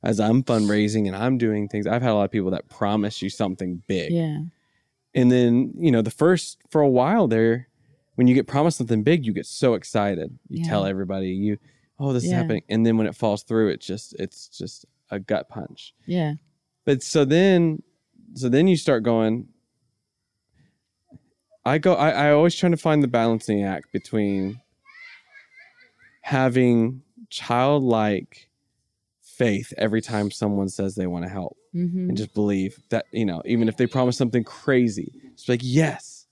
[0.04, 1.86] as I'm fundraising and I'm doing things.
[1.88, 4.12] I've had a lot of people that promise you something big.
[4.12, 4.40] yeah
[5.14, 7.68] And then, you know, the first for a while there,
[8.16, 10.38] when you get promised something big, you get so excited.
[10.50, 10.70] You Yeah.
[10.70, 11.58] tell everybody you,
[12.00, 12.64] oh, this is happening.
[12.70, 15.94] And then when it falls through, it's just it's just a gut punch.
[16.06, 16.36] yeah
[16.86, 17.82] But so then
[18.36, 19.48] so then you start going
[21.66, 24.62] I go I, I always try to find the balancing act between
[26.22, 28.49] having childlike
[29.40, 33.26] faith every time someone says they want to help hmm and just believe that you
[33.26, 36.28] know even if they promise something crazy it's like yes.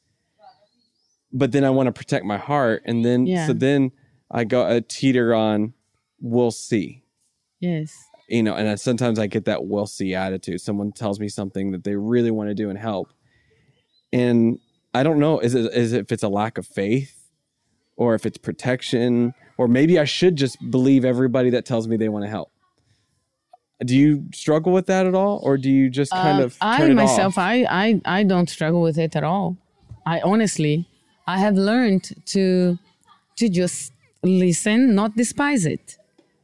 [1.34, 3.48] But then i want to protect my heart and then Yeah.
[3.48, 3.92] so then
[4.30, 5.74] i go a teeter on
[6.20, 7.04] we'll see.
[7.60, 7.96] Yes.
[8.28, 10.60] You know and I, sometimes i get that we'll see attitude.
[10.62, 13.08] Someone tells me something that they really want to do and help
[14.14, 14.60] and
[14.94, 17.14] i don't know is it is it if it's a lack of faith
[17.98, 22.10] or if it's protection or maybe i should just believe everybody that tells me they
[22.10, 22.50] want to help
[23.86, 26.88] do you struggle with that at all or do you just kind Um, of I
[26.94, 27.44] myself, off?
[27.44, 29.56] I, I, I don't struggle with it at all.
[30.06, 30.86] I honestly,
[31.28, 32.80] I have learned to,
[33.36, 35.98] to just listen, not despise it,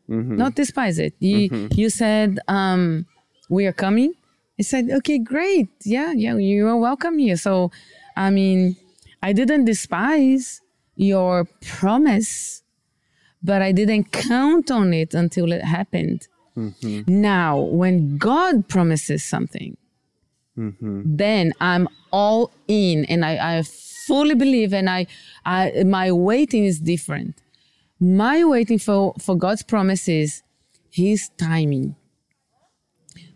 [0.10, 0.36] Mm-hmm.
[0.36, 1.14] not despise it.
[1.20, 3.06] You, you said, um,
[3.50, 4.14] we are coming.
[4.60, 5.70] I said, okay, great.
[5.86, 7.38] Yeah, yeah, you are welcome here.
[7.38, 7.72] So,
[8.18, 8.76] I mean,
[9.24, 10.62] I didn't despise
[10.98, 12.64] your promise,
[13.42, 16.28] but I didn't count on it until it happened.
[16.58, 17.22] Mm-hmm.
[17.22, 19.78] Now, when God promises something,
[20.58, 21.02] mm-hmm.
[21.06, 23.64] then I'm all in and I, I
[24.08, 25.08] fully believe and I,
[25.46, 27.36] I my waiting is different.
[28.00, 30.44] My waiting for, for God's promises,
[30.92, 31.96] his timing.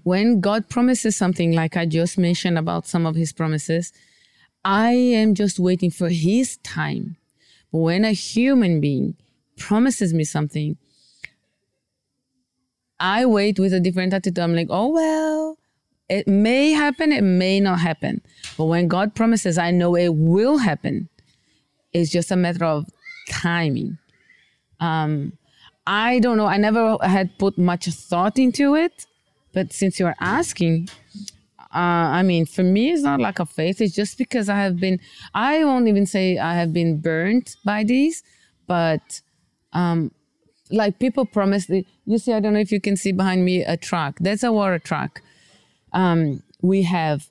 [0.04, 3.92] when God promises something, like I just mentioned about some of His promises,
[4.64, 7.18] I am just waiting for His time.
[7.74, 9.18] But when a human being
[9.58, 10.78] promises me something,
[13.00, 14.40] I wait with a different attitude.
[14.40, 15.58] I'm like, oh, well,
[16.10, 18.22] it may happen, it may not happen.
[18.58, 21.10] But when God promises, I know it will happen.
[21.94, 22.86] It's just a matter of
[23.30, 23.98] timing.
[24.80, 25.34] Um,
[25.86, 26.46] I don't know.
[26.46, 29.06] I never had put much thought into it.
[29.54, 30.90] But since you're asking,
[31.60, 33.82] uh, I mean, for me, it's not like a faith.
[33.82, 35.00] It's just because I have been,
[35.34, 38.24] I won't even say I have been burnt by these,
[38.68, 39.22] but
[39.74, 40.12] um,
[40.70, 41.70] like people promise,
[42.08, 44.18] you see, I don't know if you can see behind me a truck.
[44.22, 45.22] That's a water truck.
[45.92, 47.30] Um, we have,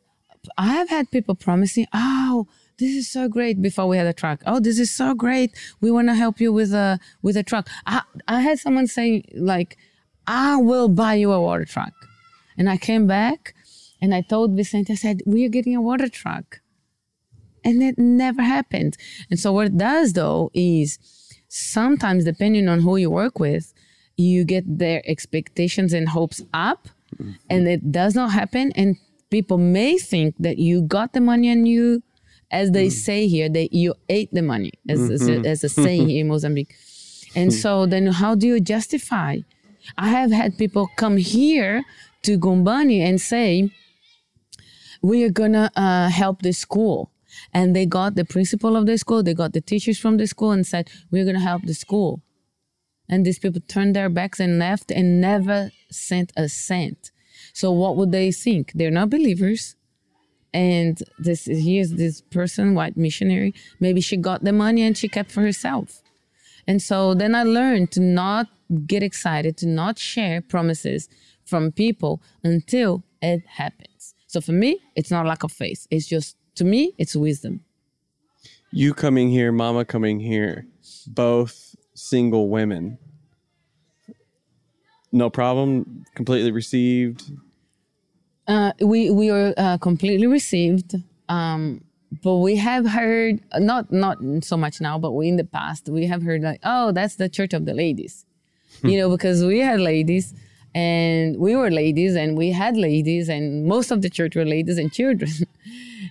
[0.58, 2.46] I have had people promising, oh,
[2.78, 4.42] this is so great before we had a truck.
[4.46, 5.50] Oh, this is so great.
[5.80, 7.70] We want to help you with a with a truck.
[7.86, 9.78] I, I had someone say like,
[10.26, 11.94] I will buy you a water truck.
[12.58, 13.54] And I came back
[14.02, 16.60] and I told Vicente, I said, we are getting a water truck.
[17.64, 18.98] And it never happened.
[19.30, 20.98] And so what it does though is
[21.48, 23.72] sometimes depending on who you work with,
[24.16, 26.88] you get their expectations and hopes up
[27.50, 28.72] and it does not happen.
[28.72, 28.96] And
[29.30, 32.02] people may think that you got the money and you
[32.50, 36.08] as they say here, that you ate the money, as, as, a, as a saying
[36.08, 36.74] here in Mozambique.
[37.34, 39.38] And so then how do you justify?
[39.98, 41.84] I have had people come here
[42.22, 43.70] to Gumbani and say,
[45.02, 47.10] we are gonna uh, help the school.
[47.52, 50.52] And they got the principal of the school, they got the teachers from the school
[50.52, 52.22] and said, we're gonna help the school.
[53.08, 57.10] And these people turned their backs and left and never sent a cent.
[57.52, 58.72] So what would they think?
[58.74, 59.76] They're not believers.
[60.52, 63.54] And this is here's this person, white missionary.
[63.80, 66.02] Maybe she got the money and she kept for herself.
[66.66, 68.48] And so then I learned to not
[68.86, 71.08] get excited, to not share promises
[71.44, 74.14] from people until it happens.
[74.26, 75.86] So for me, it's not lack of faith.
[75.90, 77.60] It's just to me, it's wisdom.
[78.72, 80.66] You coming here, Mama coming here,
[81.06, 81.65] both
[81.96, 82.98] single women.
[85.12, 86.04] No problem.
[86.14, 87.24] Completely received.
[88.46, 90.94] Uh, we we are uh, completely received,
[91.28, 91.82] um,
[92.22, 96.06] but we have heard not not so much now, but we in the past we
[96.06, 98.24] have heard like, oh, that's the church of the ladies,
[98.84, 100.32] you know, because we had ladies
[100.76, 104.78] and we were ladies and we had ladies and most of the church were ladies
[104.78, 105.30] and children,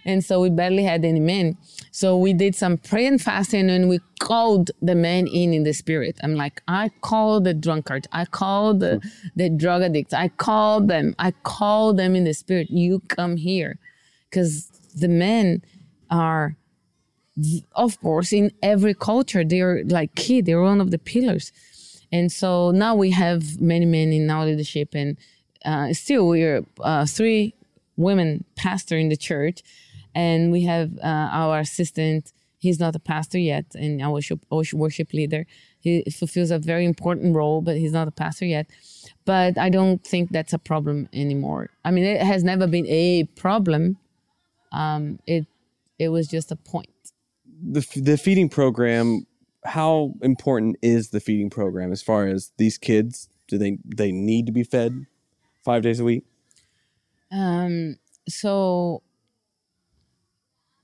[0.06, 1.58] and so we barely had any men.
[1.92, 5.74] So we did some prayer and fasting and we called the men in in the
[5.74, 6.20] spirit.
[6.24, 9.02] I'm like, I call the drunkard, I call the,
[9.36, 12.70] the drug addicts, I call them, I call them in the spirit.
[12.70, 13.80] You come here.
[14.30, 15.64] Because the men
[16.10, 16.56] are,
[17.74, 21.52] of course, in every culture, they're like key, they're one of the pillars.
[22.12, 25.18] And so now we have many men in our leadership, and
[25.66, 27.56] uh, still we're uh, three
[27.98, 29.64] women pastor in the church
[30.16, 32.32] and we have uh, our assistant.
[32.58, 35.46] He's not a pastor yet, and our worship, worship leader.
[35.80, 38.68] He fulfills a very important role, but he's not a pastor yet.
[39.26, 41.70] But I don't think that's a problem anymore.
[41.84, 43.98] I mean, it has never been a problem.
[44.72, 45.46] Um, it
[46.00, 46.90] it was just a point.
[47.62, 49.28] The the feeding program.
[49.64, 53.30] How important is the feeding program as far as these kids?
[53.48, 55.06] Do they they need to be fed
[55.64, 56.24] five days a week?
[57.32, 57.98] Um,
[58.30, 59.02] so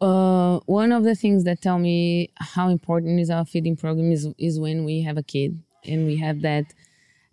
[0.02, 4.28] uh, one of the things that tell me how important is our feeding program is
[4.38, 6.66] is when we have a kid and we have that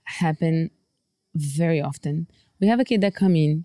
[0.05, 0.71] happen
[1.35, 2.29] very often.
[2.61, 3.65] We have a kid that come in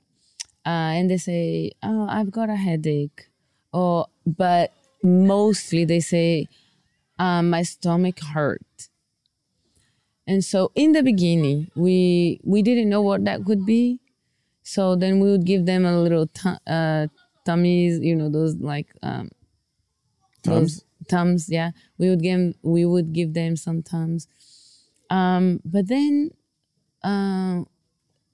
[0.65, 3.29] uh, and they say, "Oh, I've got a headache,"
[3.73, 6.47] or but mostly they say,
[7.19, 8.89] uh, "My stomach hurt."
[10.25, 13.99] And so in the beginning, we we didn't know what that could be.
[14.63, 17.07] So then we would give them a little t- uh,
[17.45, 19.29] tummies, you know, those like um,
[20.43, 20.59] Tums?
[20.75, 21.49] those tums.
[21.49, 24.27] Yeah, we would give we would give them some tums.
[25.09, 26.31] Um, but then
[27.03, 27.67] um,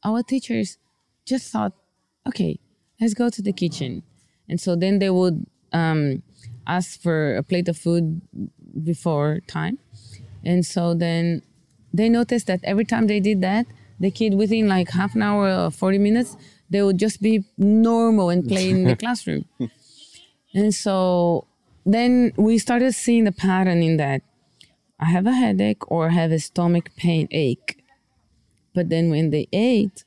[0.04, 0.78] our teachers
[1.26, 1.74] just thought,
[2.28, 2.60] okay,
[3.00, 4.04] let's go to the kitchen,
[4.48, 6.23] and so then they would um,
[6.67, 8.21] ask for a plate of food
[8.84, 9.77] before time,
[10.44, 11.42] and so then
[11.94, 13.65] they noticed that every time they did that,
[14.00, 16.38] the kid within like half an hour or 40 minutes,
[16.70, 19.46] they would just be normal and play in the classroom.
[20.54, 21.46] And so
[21.86, 24.22] then we started seeing the pattern in that
[25.00, 27.84] I have a headache or have a stomach pain ache.
[28.74, 30.04] But then when they ate,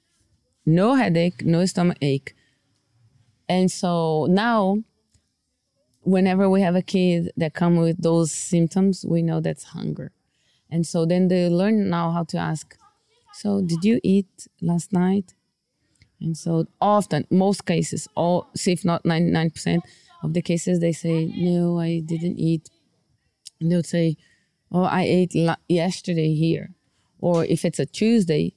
[0.67, 2.35] no headache, no stomach ache.
[3.49, 4.83] And so now
[6.03, 10.13] whenever we have a kid that come with those symptoms, we know that's hunger.
[10.71, 12.77] And so then they learn now how to ask,
[13.35, 15.35] so did you eat last night?
[16.23, 19.81] And so often, most cases, all if not 99%
[20.23, 22.71] of the cases, they say, no, I didn't eat.
[23.61, 24.17] And they'll say,
[24.71, 25.35] oh, I ate
[25.69, 26.71] yesterday here.
[27.19, 28.53] Or if it's a Tuesday,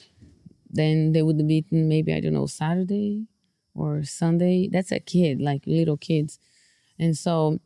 [0.70, 3.28] then they would have eaten maybe, I don't know, Saturday
[3.74, 4.70] or Sunday.
[4.72, 6.40] That's a kid, like little kids.
[7.00, 7.60] And so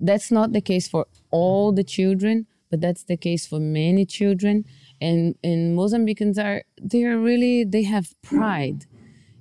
[0.00, 4.64] that's not the case for all the children, but that's the case for many children.
[5.00, 8.86] And and Mozambicans are they're really they have pride,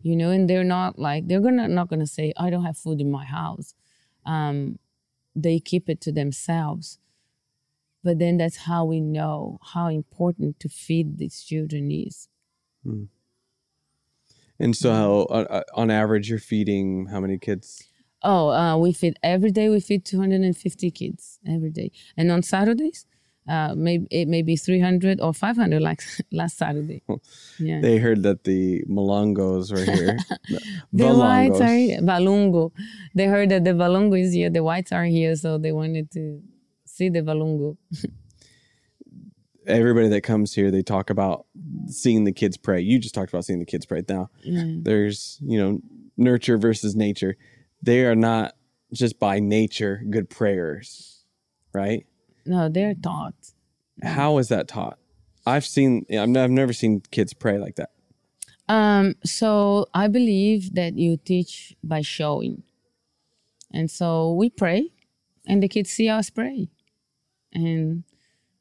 [0.07, 3.01] you know, and they're not like they're gonna not gonna say I don't have food
[3.01, 3.73] in my house.
[4.25, 4.79] Um,
[5.35, 6.99] they keep it to themselves.
[8.03, 12.29] But then that's how we know how important to feed these children is.
[12.83, 13.05] Hmm.
[14.59, 17.83] And so, how, uh, on average, you're feeding how many kids?
[18.23, 19.67] Oh, uh, we feed every day.
[19.67, 23.05] We feed 250 kids every day, and on Saturdays,
[23.47, 27.01] uh, maybe it may be 300 or 500, like last Saturday.
[27.59, 30.17] Yeah, They heard that the Malongos were here.
[30.93, 31.99] the whites are here.
[32.01, 32.71] Valungo.
[33.15, 34.49] They heard that the Valungo is here.
[34.49, 36.41] The whites are here, so they wanted to
[36.85, 37.77] see the Valungo.
[39.67, 41.45] Everybody that comes here, they talk about
[41.87, 42.79] seeing the kids pray.
[42.79, 44.01] You just talked about seeing the kids pray.
[44.07, 45.79] Now, there's you know
[46.15, 47.35] nurture versus nature.
[47.81, 48.53] They are not
[48.93, 51.25] just by nature good prayers,
[51.73, 52.05] right?
[52.47, 53.35] No, they're taught.
[54.03, 54.97] How is that taught?
[55.45, 56.05] I've seen.
[56.11, 57.91] I've nev- I've never seen kids pray like that.
[58.69, 62.63] Um, so I believe that you teach by showing.
[63.73, 64.91] And so we pray
[65.47, 66.69] and the kids see us pray.
[67.53, 68.03] And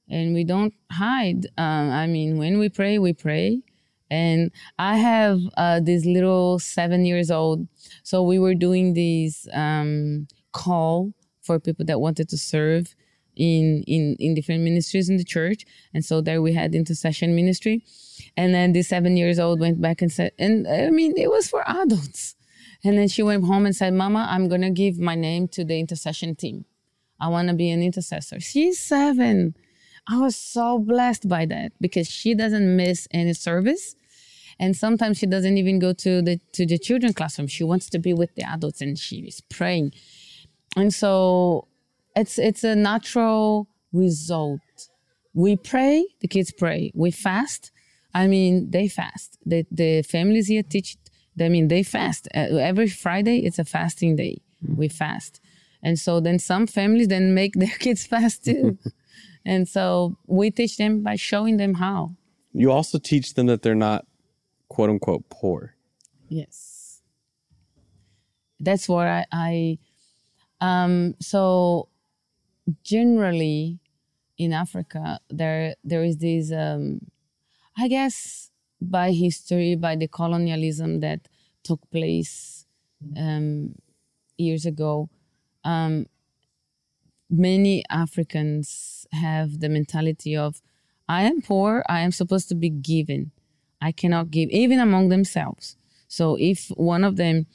[0.09, 1.47] and we don't hide.
[1.59, 3.63] Um, I mean, when we pray, we pray.
[4.09, 7.67] And I have uh, this little seven years old.
[8.05, 11.13] So we were doing this um, call
[11.43, 12.95] for people that wanted to serve
[13.37, 15.65] in, in in different ministries in the church.
[15.95, 17.85] And so there we had intercession ministry.
[18.37, 21.49] And then the seven years old went back and said, and I mean, it was
[21.49, 22.35] for adults.
[22.85, 25.79] And then she went home and said, Mama, I'm to give my name to the
[25.79, 26.65] intercession team.
[27.21, 28.41] I want to be an intercessor.
[28.41, 29.55] She's seven.
[30.09, 33.97] I was so blessed by that because she doesn't miss any service.
[34.59, 37.49] And sometimes she doesn't even go to the to the children classroom.
[37.49, 39.93] She wants to be with the adults and she is praying.
[40.77, 41.69] And so
[42.17, 44.61] it's it's a natural result.
[45.35, 46.91] We pray, the kids pray.
[46.95, 47.71] We fast.
[48.15, 49.39] I mean, they fast.
[49.45, 50.97] The the families here teach.
[51.39, 53.39] I mean, they fast Uh, every Friday.
[53.41, 54.41] It's a fasting day.
[54.77, 55.41] We fast,
[55.83, 58.79] and so then some families then make their kids fast too,
[59.45, 62.17] and so we teach them by showing them how.
[62.55, 64.07] You also teach them that they're not
[64.69, 65.75] quote unquote poor.
[66.29, 67.03] Yes.
[68.59, 69.79] That's what I, I
[70.63, 71.89] um so
[72.83, 73.79] generally
[74.39, 77.01] in Africa there there is this um
[77.79, 78.51] I guess
[78.81, 81.29] by history, by the colonialism that
[81.63, 82.67] took place
[83.17, 83.75] um
[84.37, 85.09] years ago,
[85.65, 86.07] um
[87.31, 90.63] many Africans have the mentality of
[91.09, 93.31] I am poor, I am supposed to be given.
[93.81, 95.77] I cannot give, even among themselves.
[96.09, 97.47] So if one of them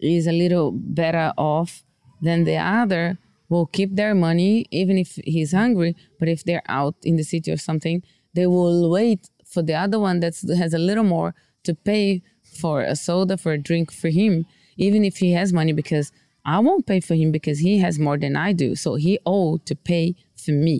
[0.00, 1.84] is a little better off
[2.22, 3.18] than the other,
[3.54, 5.92] will keep their money even if he's hungry.
[6.18, 8.02] But if they're out in the city or something,
[8.34, 11.30] they will wait for the other one that has a little more
[11.66, 12.22] to pay
[12.60, 14.32] for a soda, for a drink for him,
[14.76, 16.12] even if he has money, because
[16.44, 18.74] I won't pay for him because he has more than I do.
[18.76, 20.76] So he owed to pay for me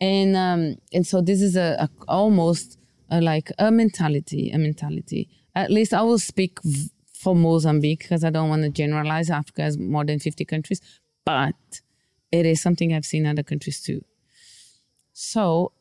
[0.00, 2.78] and um, and so this is a, a almost
[3.10, 5.28] a, like a mentality, a mentality.
[5.54, 9.30] At least I will speak v- for Mozambique because I don't want to generalize.
[9.30, 10.80] Africa has more than fifty countries,
[11.28, 11.82] but
[12.32, 14.02] it is something I've seen in other countries too.
[15.12, 15.72] So,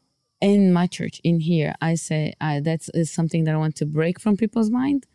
[0.42, 3.86] in my church, in here, I say I, that is something that I want to
[3.86, 5.06] break from people's mind.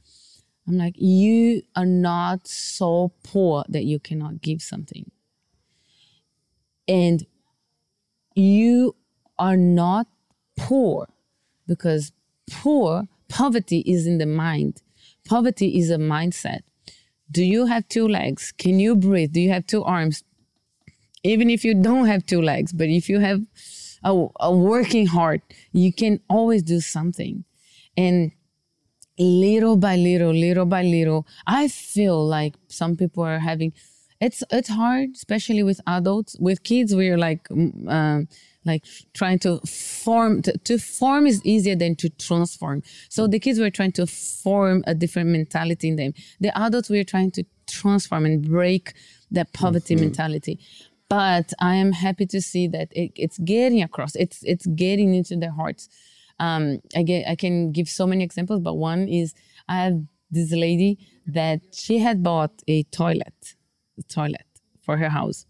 [0.66, 5.10] I'm like, you are not so poor that you cannot give something.
[6.88, 7.26] And
[8.34, 8.96] you
[9.38, 10.06] are not
[10.56, 11.08] poor
[11.66, 12.12] because
[12.50, 14.80] poor poverty is in the mind
[15.26, 16.60] poverty is a mindset
[17.32, 18.52] do you have two legs?
[18.56, 19.32] Can you breathe?
[19.32, 20.22] Do you have two arms?
[21.24, 23.42] Even if you don't have two legs but if you have
[24.04, 27.44] a, a working heart you can always do something.
[27.96, 28.32] And
[29.18, 33.70] little by little little by little i feel like some people are having
[34.22, 36.36] it's it's hard especially with adults.
[36.38, 38.28] With kids we're like mm, um,
[38.64, 38.84] like
[39.14, 42.82] trying to form to, to form is easier than to transform.
[43.08, 46.14] So the kids were trying to form a different mentality in them.
[46.40, 48.92] The adults we're trying to transform and break
[49.30, 50.60] that poverty mentality.
[51.08, 54.14] But i am happy to see that it, it's getting across.
[54.14, 55.88] It's it's getting into their hearts.
[56.38, 59.32] Um, I, get, I can give so many examples but one is
[59.68, 60.00] i have
[60.32, 63.54] this lady that she had bought a toilet,
[63.98, 64.46] a toilet
[64.80, 65.46] for her house,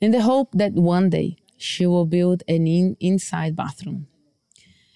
[0.00, 4.06] in the hope that one day she will build an in, inside bathroom.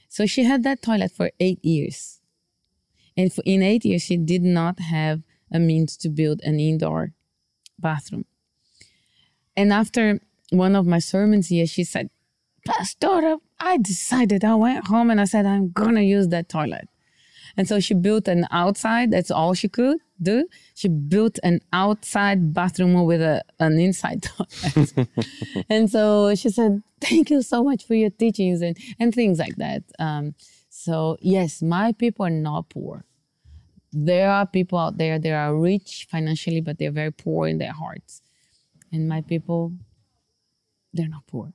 [0.08, 2.20] So she had that toilet for eight years.
[3.16, 7.12] And for, in eight years, she did not have a means to build an indoor
[7.78, 8.24] bathroom.
[9.56, 12.10] And after one of my sermons here, she said,
[12.66, 16.88] Pastora, I decided, I went home and I said, I'm going to use that toilet.
[17.56, 20.48] And so she built an outside, that's all she could do.
[20.74, 24.22] She built an outside bathroom with a, an inside
[24.74, 25.08] toilet.
[25.68, 29.56] and so she said, Thank you so much for your teachings and, and things like
[29.56, 29.82] that.
[29.98, 30.34] Um,
[30.70, 33.04] so, yes, my people are not poor.
[33.92, 37.72] There are people out there, they are rich financially, but they're very poor in their
[37.72, 38.22] hearts.
[38.90, 39.72] And my people,
[40.92, 41.52] they're not poor.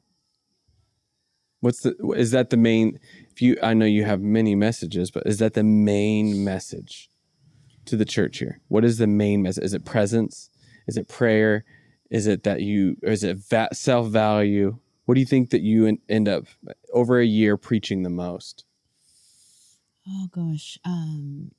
[1.61, 2.99] What's the is that the main
[3.31, 7.08] if you I know you have many messages, but is that the main message
[7.89, 8.61] to the church here?
[8.67, 9.63] What is the main message?
[9.63, 10.49] Is it presence?
[10.87, 11.65] Is it prayer?
[12.09, 14.77] Is it that you or is it va- self-value?
[15.05, 16.45] What do you think that you en- end up
[16.93, 18.65] over a year preaching the most?
[20.07, 21.51] Oh gosh, um,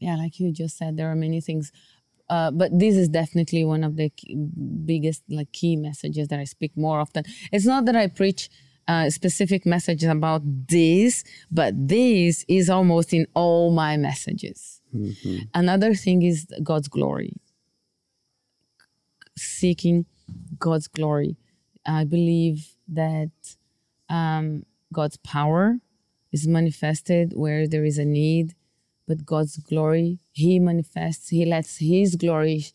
[0.00, 1.70] yeah, like you just said, there are many things,
[2.28, 6.44] uh, but this is definitely one of the key, biggest like key messages that I
[6.44, 7.24] speak more often.
[7.52, 8.50] It's not that I preach
[8.88, 14.81] uh, specific messages about this, but this is almost in all my messages.
[15.54, 17.34] Another thing is God's glory,
[19.36, 20.06] seeking
[20.58, 21.36] God's glory.
[21.86, 23.30] I believe that
[24.08, 25.78] um, God's power
[26.32, 28.54] is manifested where there is a need,
[29.08, 32.66] but God's glory, He manifests, He lets His glory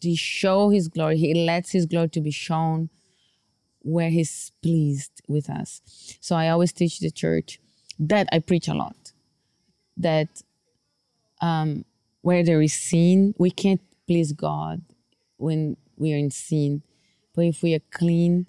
[0.00, 2.90] to show His glory, He lets His glory to be shown
[3.80, 5.80] where He's pleased with us.
[6.20, 7.60] So I always teach the church
[7.98, 9.12] that I preach a lot,
[9.96, 10.42] that
[11.40, 11.84] um,
[12.22, 14.82] where there is sin, we can't please God
[15.36, 16.82] when we are in sin.
[17.34, 18.46] But if we are clean,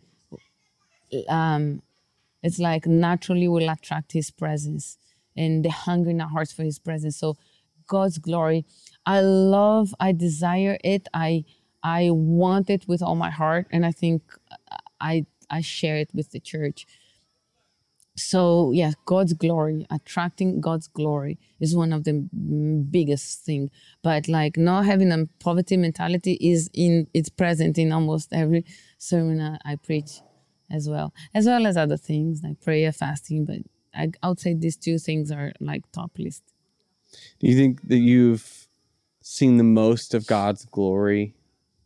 [1.28, 1.82] um,
[2.44, 4.98] it's like naturally we'll attract his presence
[5.36, 7.18] and the hunger in our hearts for his presence.
[7.18, 7.38] So
[7.88, 8.66] god's glory
[9.06, 11.08] i love i desire it.
[11.14, 11.44] I
[11.84, 13.68] i want it with all my heart.
[13.72, 14.24] And i think
[15.00, 16.86] i i share it with the church
[18.18, 22.14] so yeah god's glory attracting god's glory is one of the
[22.90, 23.70] biggest thing.
[24.04, 28.66] But like not having a poverty mentality is in it's present in almost every
[28.98, 30.22] sermon i, I preach
[30.72, 33.46] as well as well as other things like prayer fasting.
[33.46, 33.60] But
[33.94, 36.44] I, I would say these two things are like top list.
[37.40, 38.68] Do you think that you've
[39.22, 41.34] seen the most of God's glory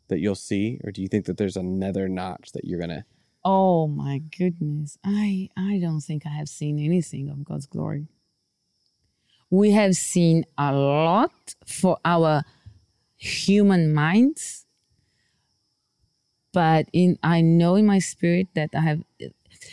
[0.08, 3.06] that you'll see, or do you think that there's another notch that you're gonna?
[3.44, 4.98] Oh my goodness.
[5.04, 8.08] I i don't think i have seen anything of god's glory.
[9.52, 12.44] We have seen a lot for our
[13.18, 14.66] human minds
[16.54, 19.02] but in i know in my spirit that i have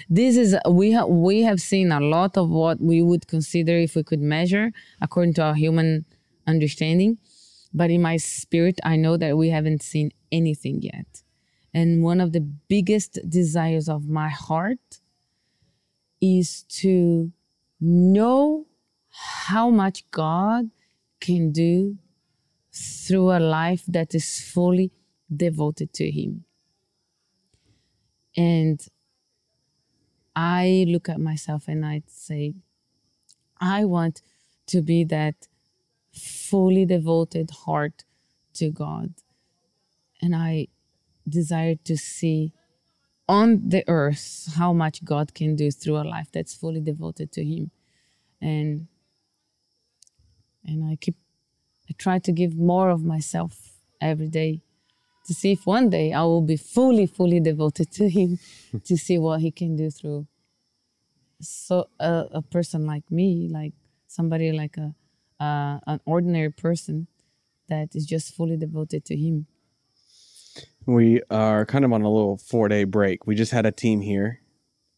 [0.08, 3.94] this is we have we have seen a lot of what we would consider if
[3.94, 6.04] we could measure according to our human
[6.46, 7.18] understanding
[7.72, 11.22] but in my spirit i know that we haven't seen anything yet
[11.76, 14.86] and one of the biggest desires of my heart
[16.20, 17.30] is to
[17.80, 18.66] know
[19.48, 20.70] how much god
[21.20, 21.96] can do
[22.72, 24.90] through a life that is fully
[25.44, 26.44] devoted to him
[28.36, 28.88] and
[30.36, 32.54] I look at myself and I say,
[33.58, 34.20] I want
[34.66, 35.48] to be that
[36.12, 38.04] fully devoted heart
[38.54, 39.14] to God.
[40.20, 40.68] And I
[41.28, 42.52] desire to see
[43.28, 47.44] on the earth how much God can do through a life that's fully devoted to
[47.44, 47.70] Him.
[48.40, 48.88] And
[50.64, 51.16] and I keep
[51.88, 54.62] I try to give more of myself every day
[55.26, 58.38] to see if one day I will be fully, fully devoted to Him
[58.84, 60.26] to see what He can do through
[61.40, 63.72] so a, a person like me, like
[64.06, 64.94] somebody like a
[65.38, 67.06] uh, an ordinary person
[67.68, 69.46] that is just fully devoted to Him.
[70.86, 73.26] We are kind of on a little four day break.
[73.26, 74.40] We just had a team here,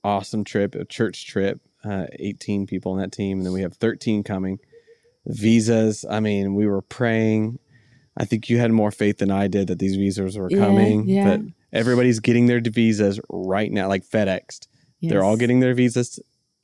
[0.04, 3.74] awesome trip, a church trip, uh, 18 people on that team, and then we have
[3.74, 4.58] 13 coming.
[5.26, 7.58] Visas, I mean, we were praying.
[8.16, 11.08] I think you had more faith than I did that these visas were coming.
[11.08, 11.24] yeah.
[11.24, 11.40] That
[11.72, 14.66] everybody's getting their visas right now, like FedExed.
[15.10, 16.18] They're all getting their visas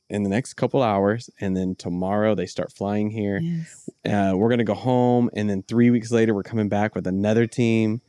[0.09, 3.39] in the next couple hours, and then tomorrow they start flying here.
[3.39, 3.89] Yes.
[4.05, 7.47] Uh, we're gonna go home, and then three weeks later we're coming back with another
[7.47, 8.01] team.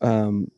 [0.00, 0.50] Um,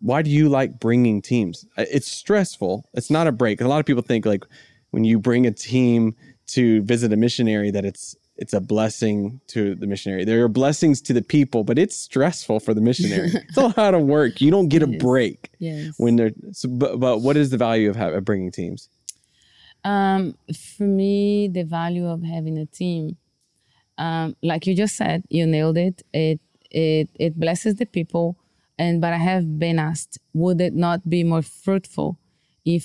[0.00, 1.66] why do you like bringing teams?
[1.76, 2.88] It's stressful.
[2.94, 3.60] It's not a break.
[3.60, 4.44] A lot of people think like
[4.90, 6.14] when you bring a team
[6.48, 10.24] to visit a missionary that it's it's a blessing to the missionary.
[10.24, 13.28] There are blessings to the people, but it's stressful for the missionary.
[13.34, 14.40] it's a lot of work.
[14.40, 15.02] You don't get a Yes.
[15.02, 15.94] break Yes.
[15.98, 16.30] when they're.
[16.52, 18.88] So, but, but what is the value of, ha- of bringing teams?
[19.84, 20.36] Um,
[20.76, 23.18] for me, the value of having a team,
[23.98, 26.02] um, like you just said, you nailed it.
[26.14, 26.40] It
[26.70, 28.38] it it blesses the people,
[28.82, 32.10] and but I have been asked, would it not be more fruitful
[32.76, 32.84] if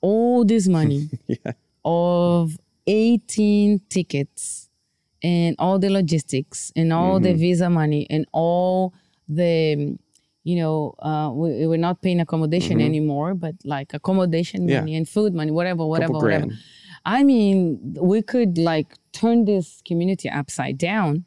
[0.00, 1.00] all this money
[1.34, 1.52] Yeah.
[1.84, 4.68] of eighteen tickets
[5.22, 8.92] and all the logistics and all the visa money and all
[9.28, 9.96] the
[10.48, 10.76] you know
[11.08, 14.80] uh, we, we're not paying accommodation anymore but like accommodation Yeah.
[14.80, 16.58] money and food money whatever whatever Couple whatever grand.
[17.16, 17.56] i mean
[18.12, 18.88] we could like
[19.20, 21.24] turn this community upside down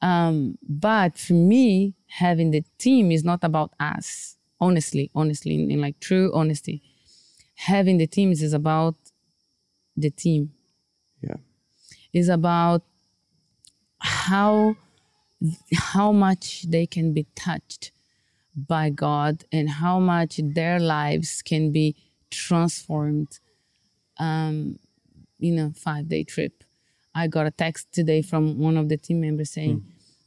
[0.00, 5.80] um, but for me having the team is not about us honestly honestly in, in
[5.80, 6.82] like true honesty
[7.54, 8.96] having the teams is about
[9.96, 10.52] the team
[11.22, 11.36] Yeah.
[12.12, 12.82] is about
[14.00, 14.76] how
[15.74, 17.92] how much they can be touched
[18.56, 21.94] by God and how much their lives can be
[22.30, 23.38] transformed
[24.18, 24.78] um
[25.40, 26.64] in a five day trip.
[27.14, 29.84] I got a text today from one of the team members saying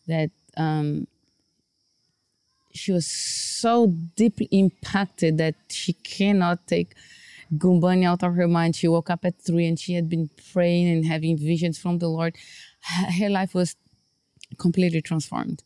[0.08, 1.08] that um
[2.74, 6.94] she was so deeply impacted that she cannot take
[7.54, 8.76] Gumbani out of her mind.
[8.76, 12.08] She woke up at three and she had been praying and having visions from the
[12.08, 12.36] Lord.
[13.20, 13.76] Her life was
[14.58, 15.64] completely transformed.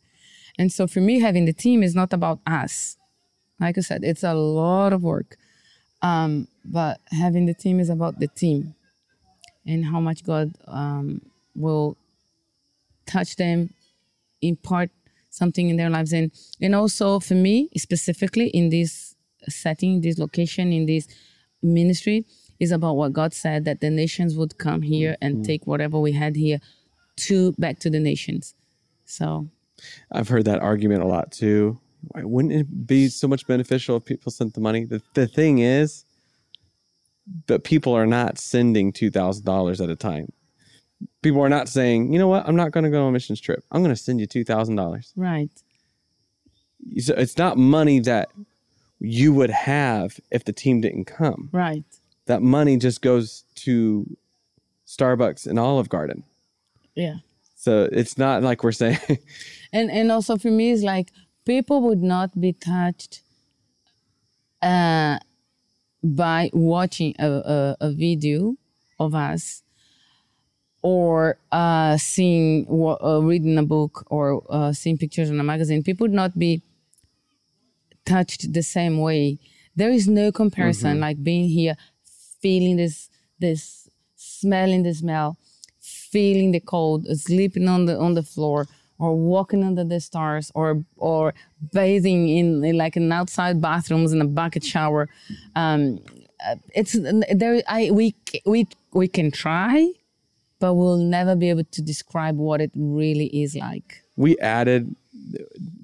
[0.58, 2.96] And so for me, having the team is not about us.
[3.60, 5.36] Like I said, it's a lot of work.
[6.02, 8.74] Um, but having the team is about the team
[9.66, 11.22] and how much God um,
[11.54, 11.96] will
[13.06, 13.72] touch them,
[14.42, 14.90] impart
[15.36, 16.12] something in their lives.
[16.12, 16.30] And,
[16.60, 19.14] and also for me, specifically in this
[19.48, 21.06] setting, this location, in this
[21.62, 22.24] ministry,
[22.58, 25.42] is about what God said that the nations would come here and mm-hmm.
[25.50, 26.58] take whatever we had here
[27.16, 28.54] to back to the nations.
[29.04, 29.48] So
[30.10, 31.78] I've heard that argument a lot too.
[32.08, 34.84] Why wouldn't it be so much beneficial if people sent the money?
[34.84, 36.04] The, the thing is,
[37.46, 40.32] but people are not sending two thousand dollars at a time.
[41.22, 43.40] People are not saying, you know what, I'm not going to go on a missions
[43.40, 43.62] trip.
[43.72, 45.12] I'm going to send you two thousand dollars.
[45.16, 45.50] right,
[46.98, 48.28] So it's not money that
[49.00, 51.50] you would have if the team didn't come.
[51.52, 51.84] right,
[52.26, 54.16] That money just goes to
[54.86, 56.22] Starbucks and Olive Garden.
[56.94, 57.16] yeah.
[57.58, 58.98] So it's not like we're saying,
[59.72, 61.10] and and also for me it's like
[61.44, 63.22] people would not be touched
[64.62, 65.18] uh,
[66.04, 68.54] by watching a, a, a video
[69.00, 69.62] of us
[70.94, 74.24] or uh, seeing uh, reading a book or
[74.56, 76.62] uh, seeing pictures in a magazine people would not be
[78.04, 79.38] touched the same way
[79.74, 81.76] there is no comparison like being here
[82.42, 83.10] feeling this
[83.40, 85.36] this smelling the smell
[86.16, 88.66] feeling the cold, sleeping on the on the floor,
[88.98, 91.34] or walking under the stars, or or
[91.72, 95.08] bathing in, in like an outside bathrooms in a bucket shower.
[95.54, 96.00] Um,
[96.46, 96.96] uh, it's
[97.42, 97.62] there.
[97.68, 98.14] I we
[98.44, 99.90] we we can try,
[100.58, 104.02] but we'll never be able to describe what it really is like.
[104.16, 104.94] we added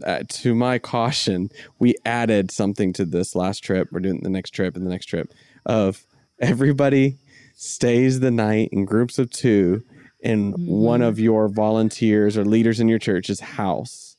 [0.05, 4.51] uh, to my caution we added something to this last trip we're doing the next
[4.51, 5.33] trip and the next trip
[5.67, 6.05] of
[6.39, 7.17] everybody
[7.55, 9.83] stays the night in groups of two
[10.21, 14.17] in one of your volunteers or leaders in your church's house.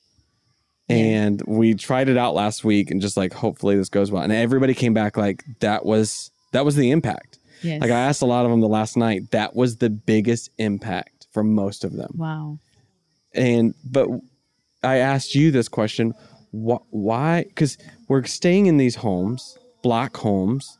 [0.89, 4.21] And we tried it out last week and just like hopefully this goes well.
[4.21, 7.32] And everybody came back like that was that was the impact
[7.63, 7.81] Yes.
[7.81, 11.27] like i asked a lot of them the last night that was the biggest impact
[11.31, 12.59] for most of them wow.
[13.33, 14.07] and but
[14.85, 16.13] I asked you this question:
[16.51, 17.43] wh- Why?
[17.47, 17.77] Because
[18.09, 20.77] we're staying in these homes, block homes,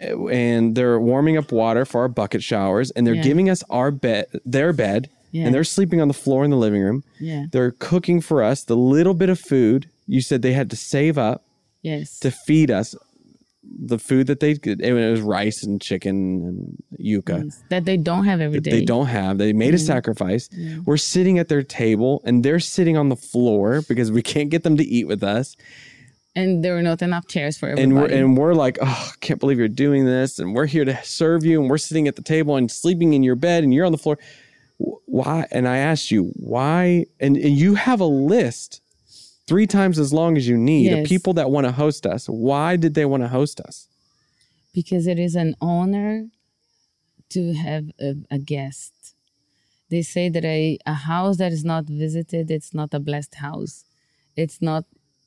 [0.00, 3.22] eh, and they're warming up water for our bucket showers, and they're Yeah.
[3.22, 5.44] giving us our bed, their bed, Yeah.
[5.46, 7.04] and they're sleeping on the floor in the living room.
[7.20, 7.46] Yeah.
[7.52, 9.88] They're cooking for us the little bit of food.
[10.08, 11.44] You said they had to save up
[11.82, 12.18] Yes.
[12.18, 12.96] to feed us
[13.62, 14.80] the food that they could.
[14.80, 18.70] It was rice and chicken and yuca That they don't have every day.
[18.70, 19.38] they don't have.
[19.38, 19.86] They made a mm-hmm.
[19.86, 20.48] sacrifice.
[20.84, 24.62] We're sitting at their table and they're sitting on the floor because we can't get
[24.62, 25.56] them to eat with us.
[26.36, 28.14] and there were not enough chairs for And everybody.
[28.14, 30.38] we're and we're like, oh, can't believe you're doing this.
[30.38, 31.60] And we're here to serve you.
[31.60, 33.98] And we're sitting at the table and sleeping in your bed and you're on the
[33.98, 34.18] floor.
[34.78, 35.46] Why?
[35.50, 37.06] And I asked you why.
[37.18, 38.80] And, and you have a list
[39.50, 41.08] three times as long as you need Yes.
[41.12, 42.22] people that want to host us.
[42.28, 43.76] Why did they want to host us?
[44.78, 46.12] because it is an honor
[47.34, 48.94] to have a, a guest.
[49.92, 53.74] They say that a, a house that is not visited, it's not a blessed house.
[54.42, 54.84] It's not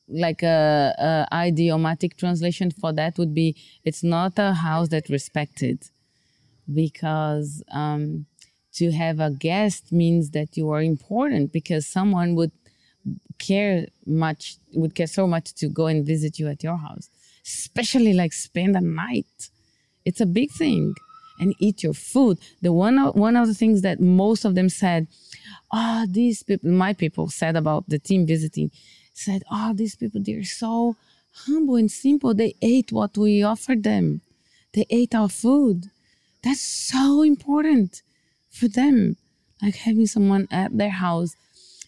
[0.07, 3.47] like a, a idiomatic translation for that would be
[3.88, 5.78] it's not a house that respected
[6.82, 7.49] because
[7.82, 8.26] um,
[8.78, 12.51] to have a guest means that you are important because someone would
[13.40, 17.10] care much would care so much to go and visit you at your house
[17.46, 19.50] especially like spend a night.
[20.06, 20.96] It's a big thing.
[21.40, 22.38] And eat your food.
[22.62, 25.08] The one of, one of the things that most of them said
[25.72, 28.70] ah these people my people said about the team visiting
[29.14, 30.96] said oh these people they're so
[31.48, 32.36] humble and simple.
[32.36, 34.22] They ate what we offered them.
[34.74, 35.90] They ate our food.
[36.44, 38.04] That's so important
[38.52, 39.18] for them.
[39.62, 41.36] Like having someone at their house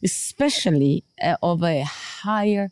[0.09, 2.65] especially uh, of a higher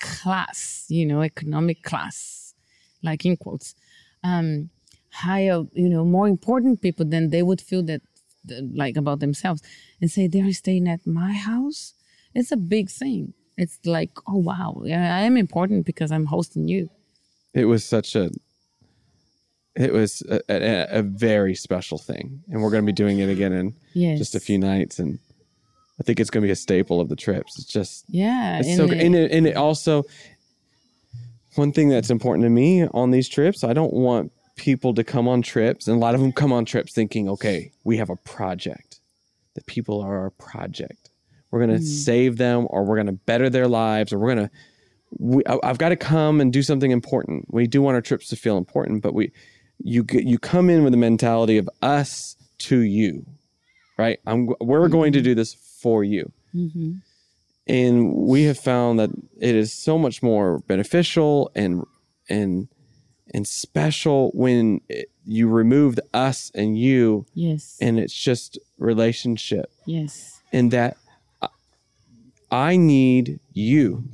[0.00, 2.54] class you know economic class
[3.02, 3.74] like in quotes
[4.22, 4.70] um
[5.10, 8.02] higher you know more important people than they would feel that
[8.48, 9.62] th- like about themselves
[10.00, 11.94] and say they're staying at my house?
[12.34, 13.34] It's a big thing.
[13.56, 14.82] It's like oh wow.
[14.84, 16.88] I am important because i'm hosting you.
[17.54, 18.30] It was such a.
[19.74, 23.28] It was a, a, a very special thing, and we're going to be doing it
[23.28, 24.18] again in yes.
[24.18, 25.20] just a few nights, and
[26.00, 27.58] I think it's going to be a staple of the trips.
[27.58, 30.04] It's just yeah It's and so it- And it, and it also,
[31.56, 35.28] one thing that's important to me on these trips, I don't want people to come
[35.28, 38.16] on trips, and a lot of them come on trips thinking, okay, we have a
[38.16, 39.00] project.
[39.54, 41.10] The people are our project.
[41.50, 41.84] We're going to hmm.
[41.84, 44.54] save them, or we're going to better their lives, or we're going to.
[45.18, 47.46] We, I- I've got to come and do something important.
[47.48, 49.32] We do want our trips to feel important, but we,
[49.82, 53.24] you you come in with the mentality of us to you,
[53.96, 54.18] right?
[54.26, 55.24] I'm we're going to hmm.
[55.24, 56.32] do this for you.
[56.54, 57.00] Mhm.
[57.66, 61.84] and we have found that it is so much more beneficial and
[62.30, 62.68] and
[63.34, 67.26] and special when it, you remove the us and you.
[67.34, 67.76] Yes.
[67.82, 69.70] And it's just relationship.
[69.84, 70.40] Yes.
[70.50, 70.96] And that
[71.42, 71.48] I-
[72.50, 74.04] i need you.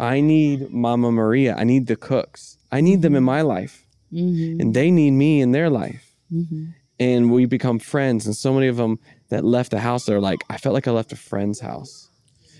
[0.00, 1.54] I need mama maria.
[1.54, 2.58] I need the cooks.
[2.72, 3.86] I need them in my life.
[4.10, 6.04] Hmm and they need me in their life.
[6.30, 6.64] Hmm
[6.98, 8.98] and we become friends and so many of them
[9.32, 12.08] that left the house they're like i felt like i left a friend's house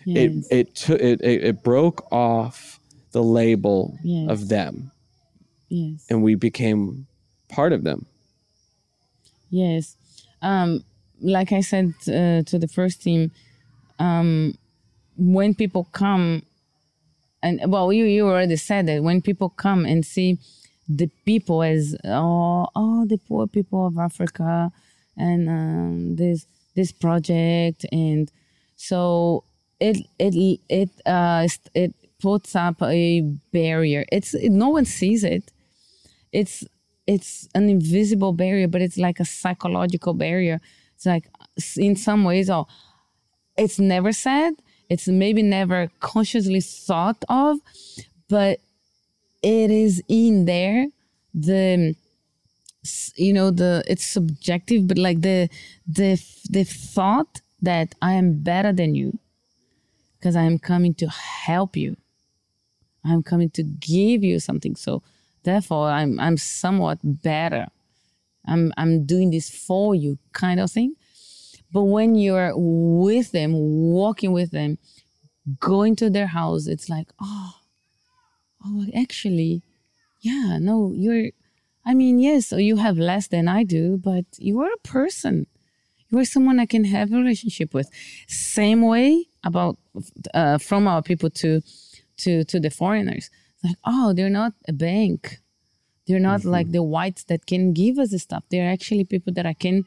[0.05, 0.17] yes.
[0.51, 2.81] it it took it, it it broke off
[3.13, 4.31] the label Yes.
[4.31, 4.91] of them
[5.69, 7.07] yes and we became
[7.49, 8.07] part of them
[9.53, 9.97] Yes.
[10.41, 10.83] Um,
[11.21, 13.31] like I said uh, to the first team,
[13.99, 14.55] um,
[15.17, 16.43] when people come,
[17.43, 20.39] and well, you, you already said that when people come and see
[20.89, 24.73] the people as oh, oh the poor people of Africa
[25.17, 28.31] and um, this this project and
[28.77, 29.45] so
[29.81, 33.21] it it it uh it puts up a
[33.53, 34.05] barrier.
[34.13, 35.51] It's it, no one sees it
[36.33, 36.65] it's
[37.07, 40.61] it's an invisible barrier but it's like a psychological barrier
[40.95, 41.29] it's like
[41.77, 42.67] in some ways oh
[43.57, 44.53] it's never said
[44.89, 47.59] it's maybe never consciously thought of
[48.29, 48.61] but
[49.43, 50.87] it is in there
[51.35, 51.95] the
[53.17, 55.49] you know the it's subjective but like the
[55.87, 56.21] the
[56.51, 59.19] the thought that i am better than you
[60.19, 61.97] because i am coming to help you.
[63.05, 64.77] I'm coming to give you something.
[64.77, 65.03] So
[65.43, 67.67] therefore i'm i'm somewhat better.
[68.47, 70.95] I'm i'm doing this for you kind of thing.
[71.73, 74.79] But when you're with them walking with them
[75.59, 77.55] going to their house it's like oh
[78.65, 79.63] oh actually
[80.21, 81.31] yeah no you're
[81.85, 85.47] i mean yes so you have less than i do but you are a person.
[86.09, 87.89] You are someone i can have a relationship with.
[88.29, 89.79] Same way about
[90.35, 91.63] uh, from our people to
[92.19, 93.31] to to the foreigners.
[93.65, 95.39] Like oh they're not a bank.
[96.07, 98.45] They're not like the whites that can give us the stuff.
[98.51, 99.85] They're actually people that i can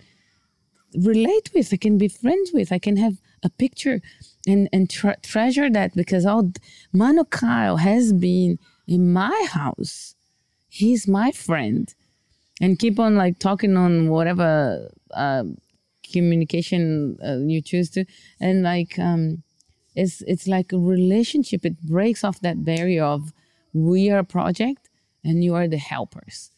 [0.95, 4.01] relate with i can be friends with i can have a picture
[4.47, 6.51] and and tre- treasure that because oh
[6.93, 10.15] mano kyle has been in my house
[10.81, 11.93] he's my friend.
[12.61, 15.43] And keep on like talking on whatever uh,
[16.13, 18.05] communication uh, you choose to.
[18.39, 19.43] And like um
[20.01, 21.65] it's it's like a relationship.
[21.65, 23.21] It breaks off that barrier of
[23.73, 24.83] we are a project
[25.23, 26.51] and you are the helpers.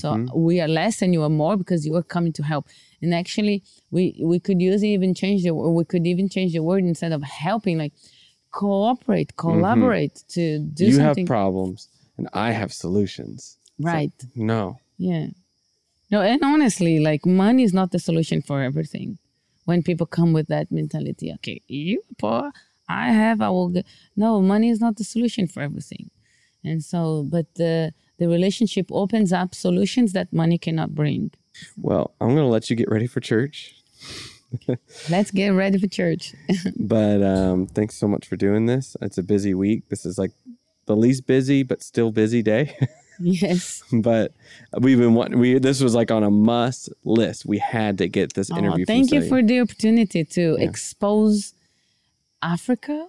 [0.00, 2.64] So we are less and you are more because you are coming to help.
[3.02, 3.56] And actually
[3.90, 7.22] we we could use even change the we could even change the word instead of
[7.22, 7.94] helping like
[8.52, 11.26] cooperate collaborate to do you something.
[11.26, 15.28] have problems and i have solutions right no yeah.
[16.10, 19.16] No, and honestly, like money is not the solution for everything.
[19.64, 22.50] When people come with that mentality, okay, you poor,
[22.88, 23.86] I have, I will get.
[24.16, 26.10] No, money is not the solution for everything.
[26.64, 31.30] And so, but the the relationship opens up solutions that money cannot bring.
[31.76, 33.74] well i'm going to let you get ready for church
[35.10, 36.34] Let's get ready for church.
[36.76, 40.32] but um thanks so much for doing this it's a busy week this is like
[40.86, 42.76] the least busy but still busy day
[43.20, 43.82] Yes.
[43.92, 44.32] but
[44.80, 45.38] we've been wanting.
[45.38, 47.44] We this was like on a must list.
[47.46, 48.86] We had to get this Oh, interview.
[48.86, 51.52] from thank you for the opportunity to expose
[52.42, 53.06] Africa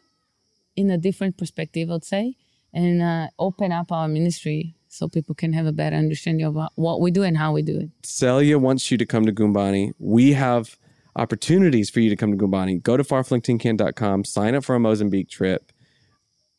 [0.76, 2.36] in a different perspective, I'd say,
[2.74, 6.72] and uh, open up our ministry so people can have a better understanding of what-
[6.76, 7.90] what we do and how we do it.
[8.04, 9.94] Celia wants you to come to Gumbani.
[10.00, 10.78] We have
[11.16, 12.82] opportunities for you to come to Gumbani.
[12.84, 15.71] Go to farflingtincan.com, sign up for a Mozambique trip,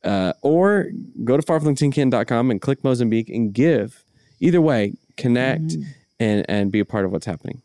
[0.04, 0.90] uh, or
[1.24, 4.04] go to farflingtincan.com and click Mozambique and give.
[4.40, 5.74] Either way, connect
[6.18, 7.62] and, and be a part of what's happening.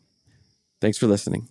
[0.79, 1.47] Thanks for listening.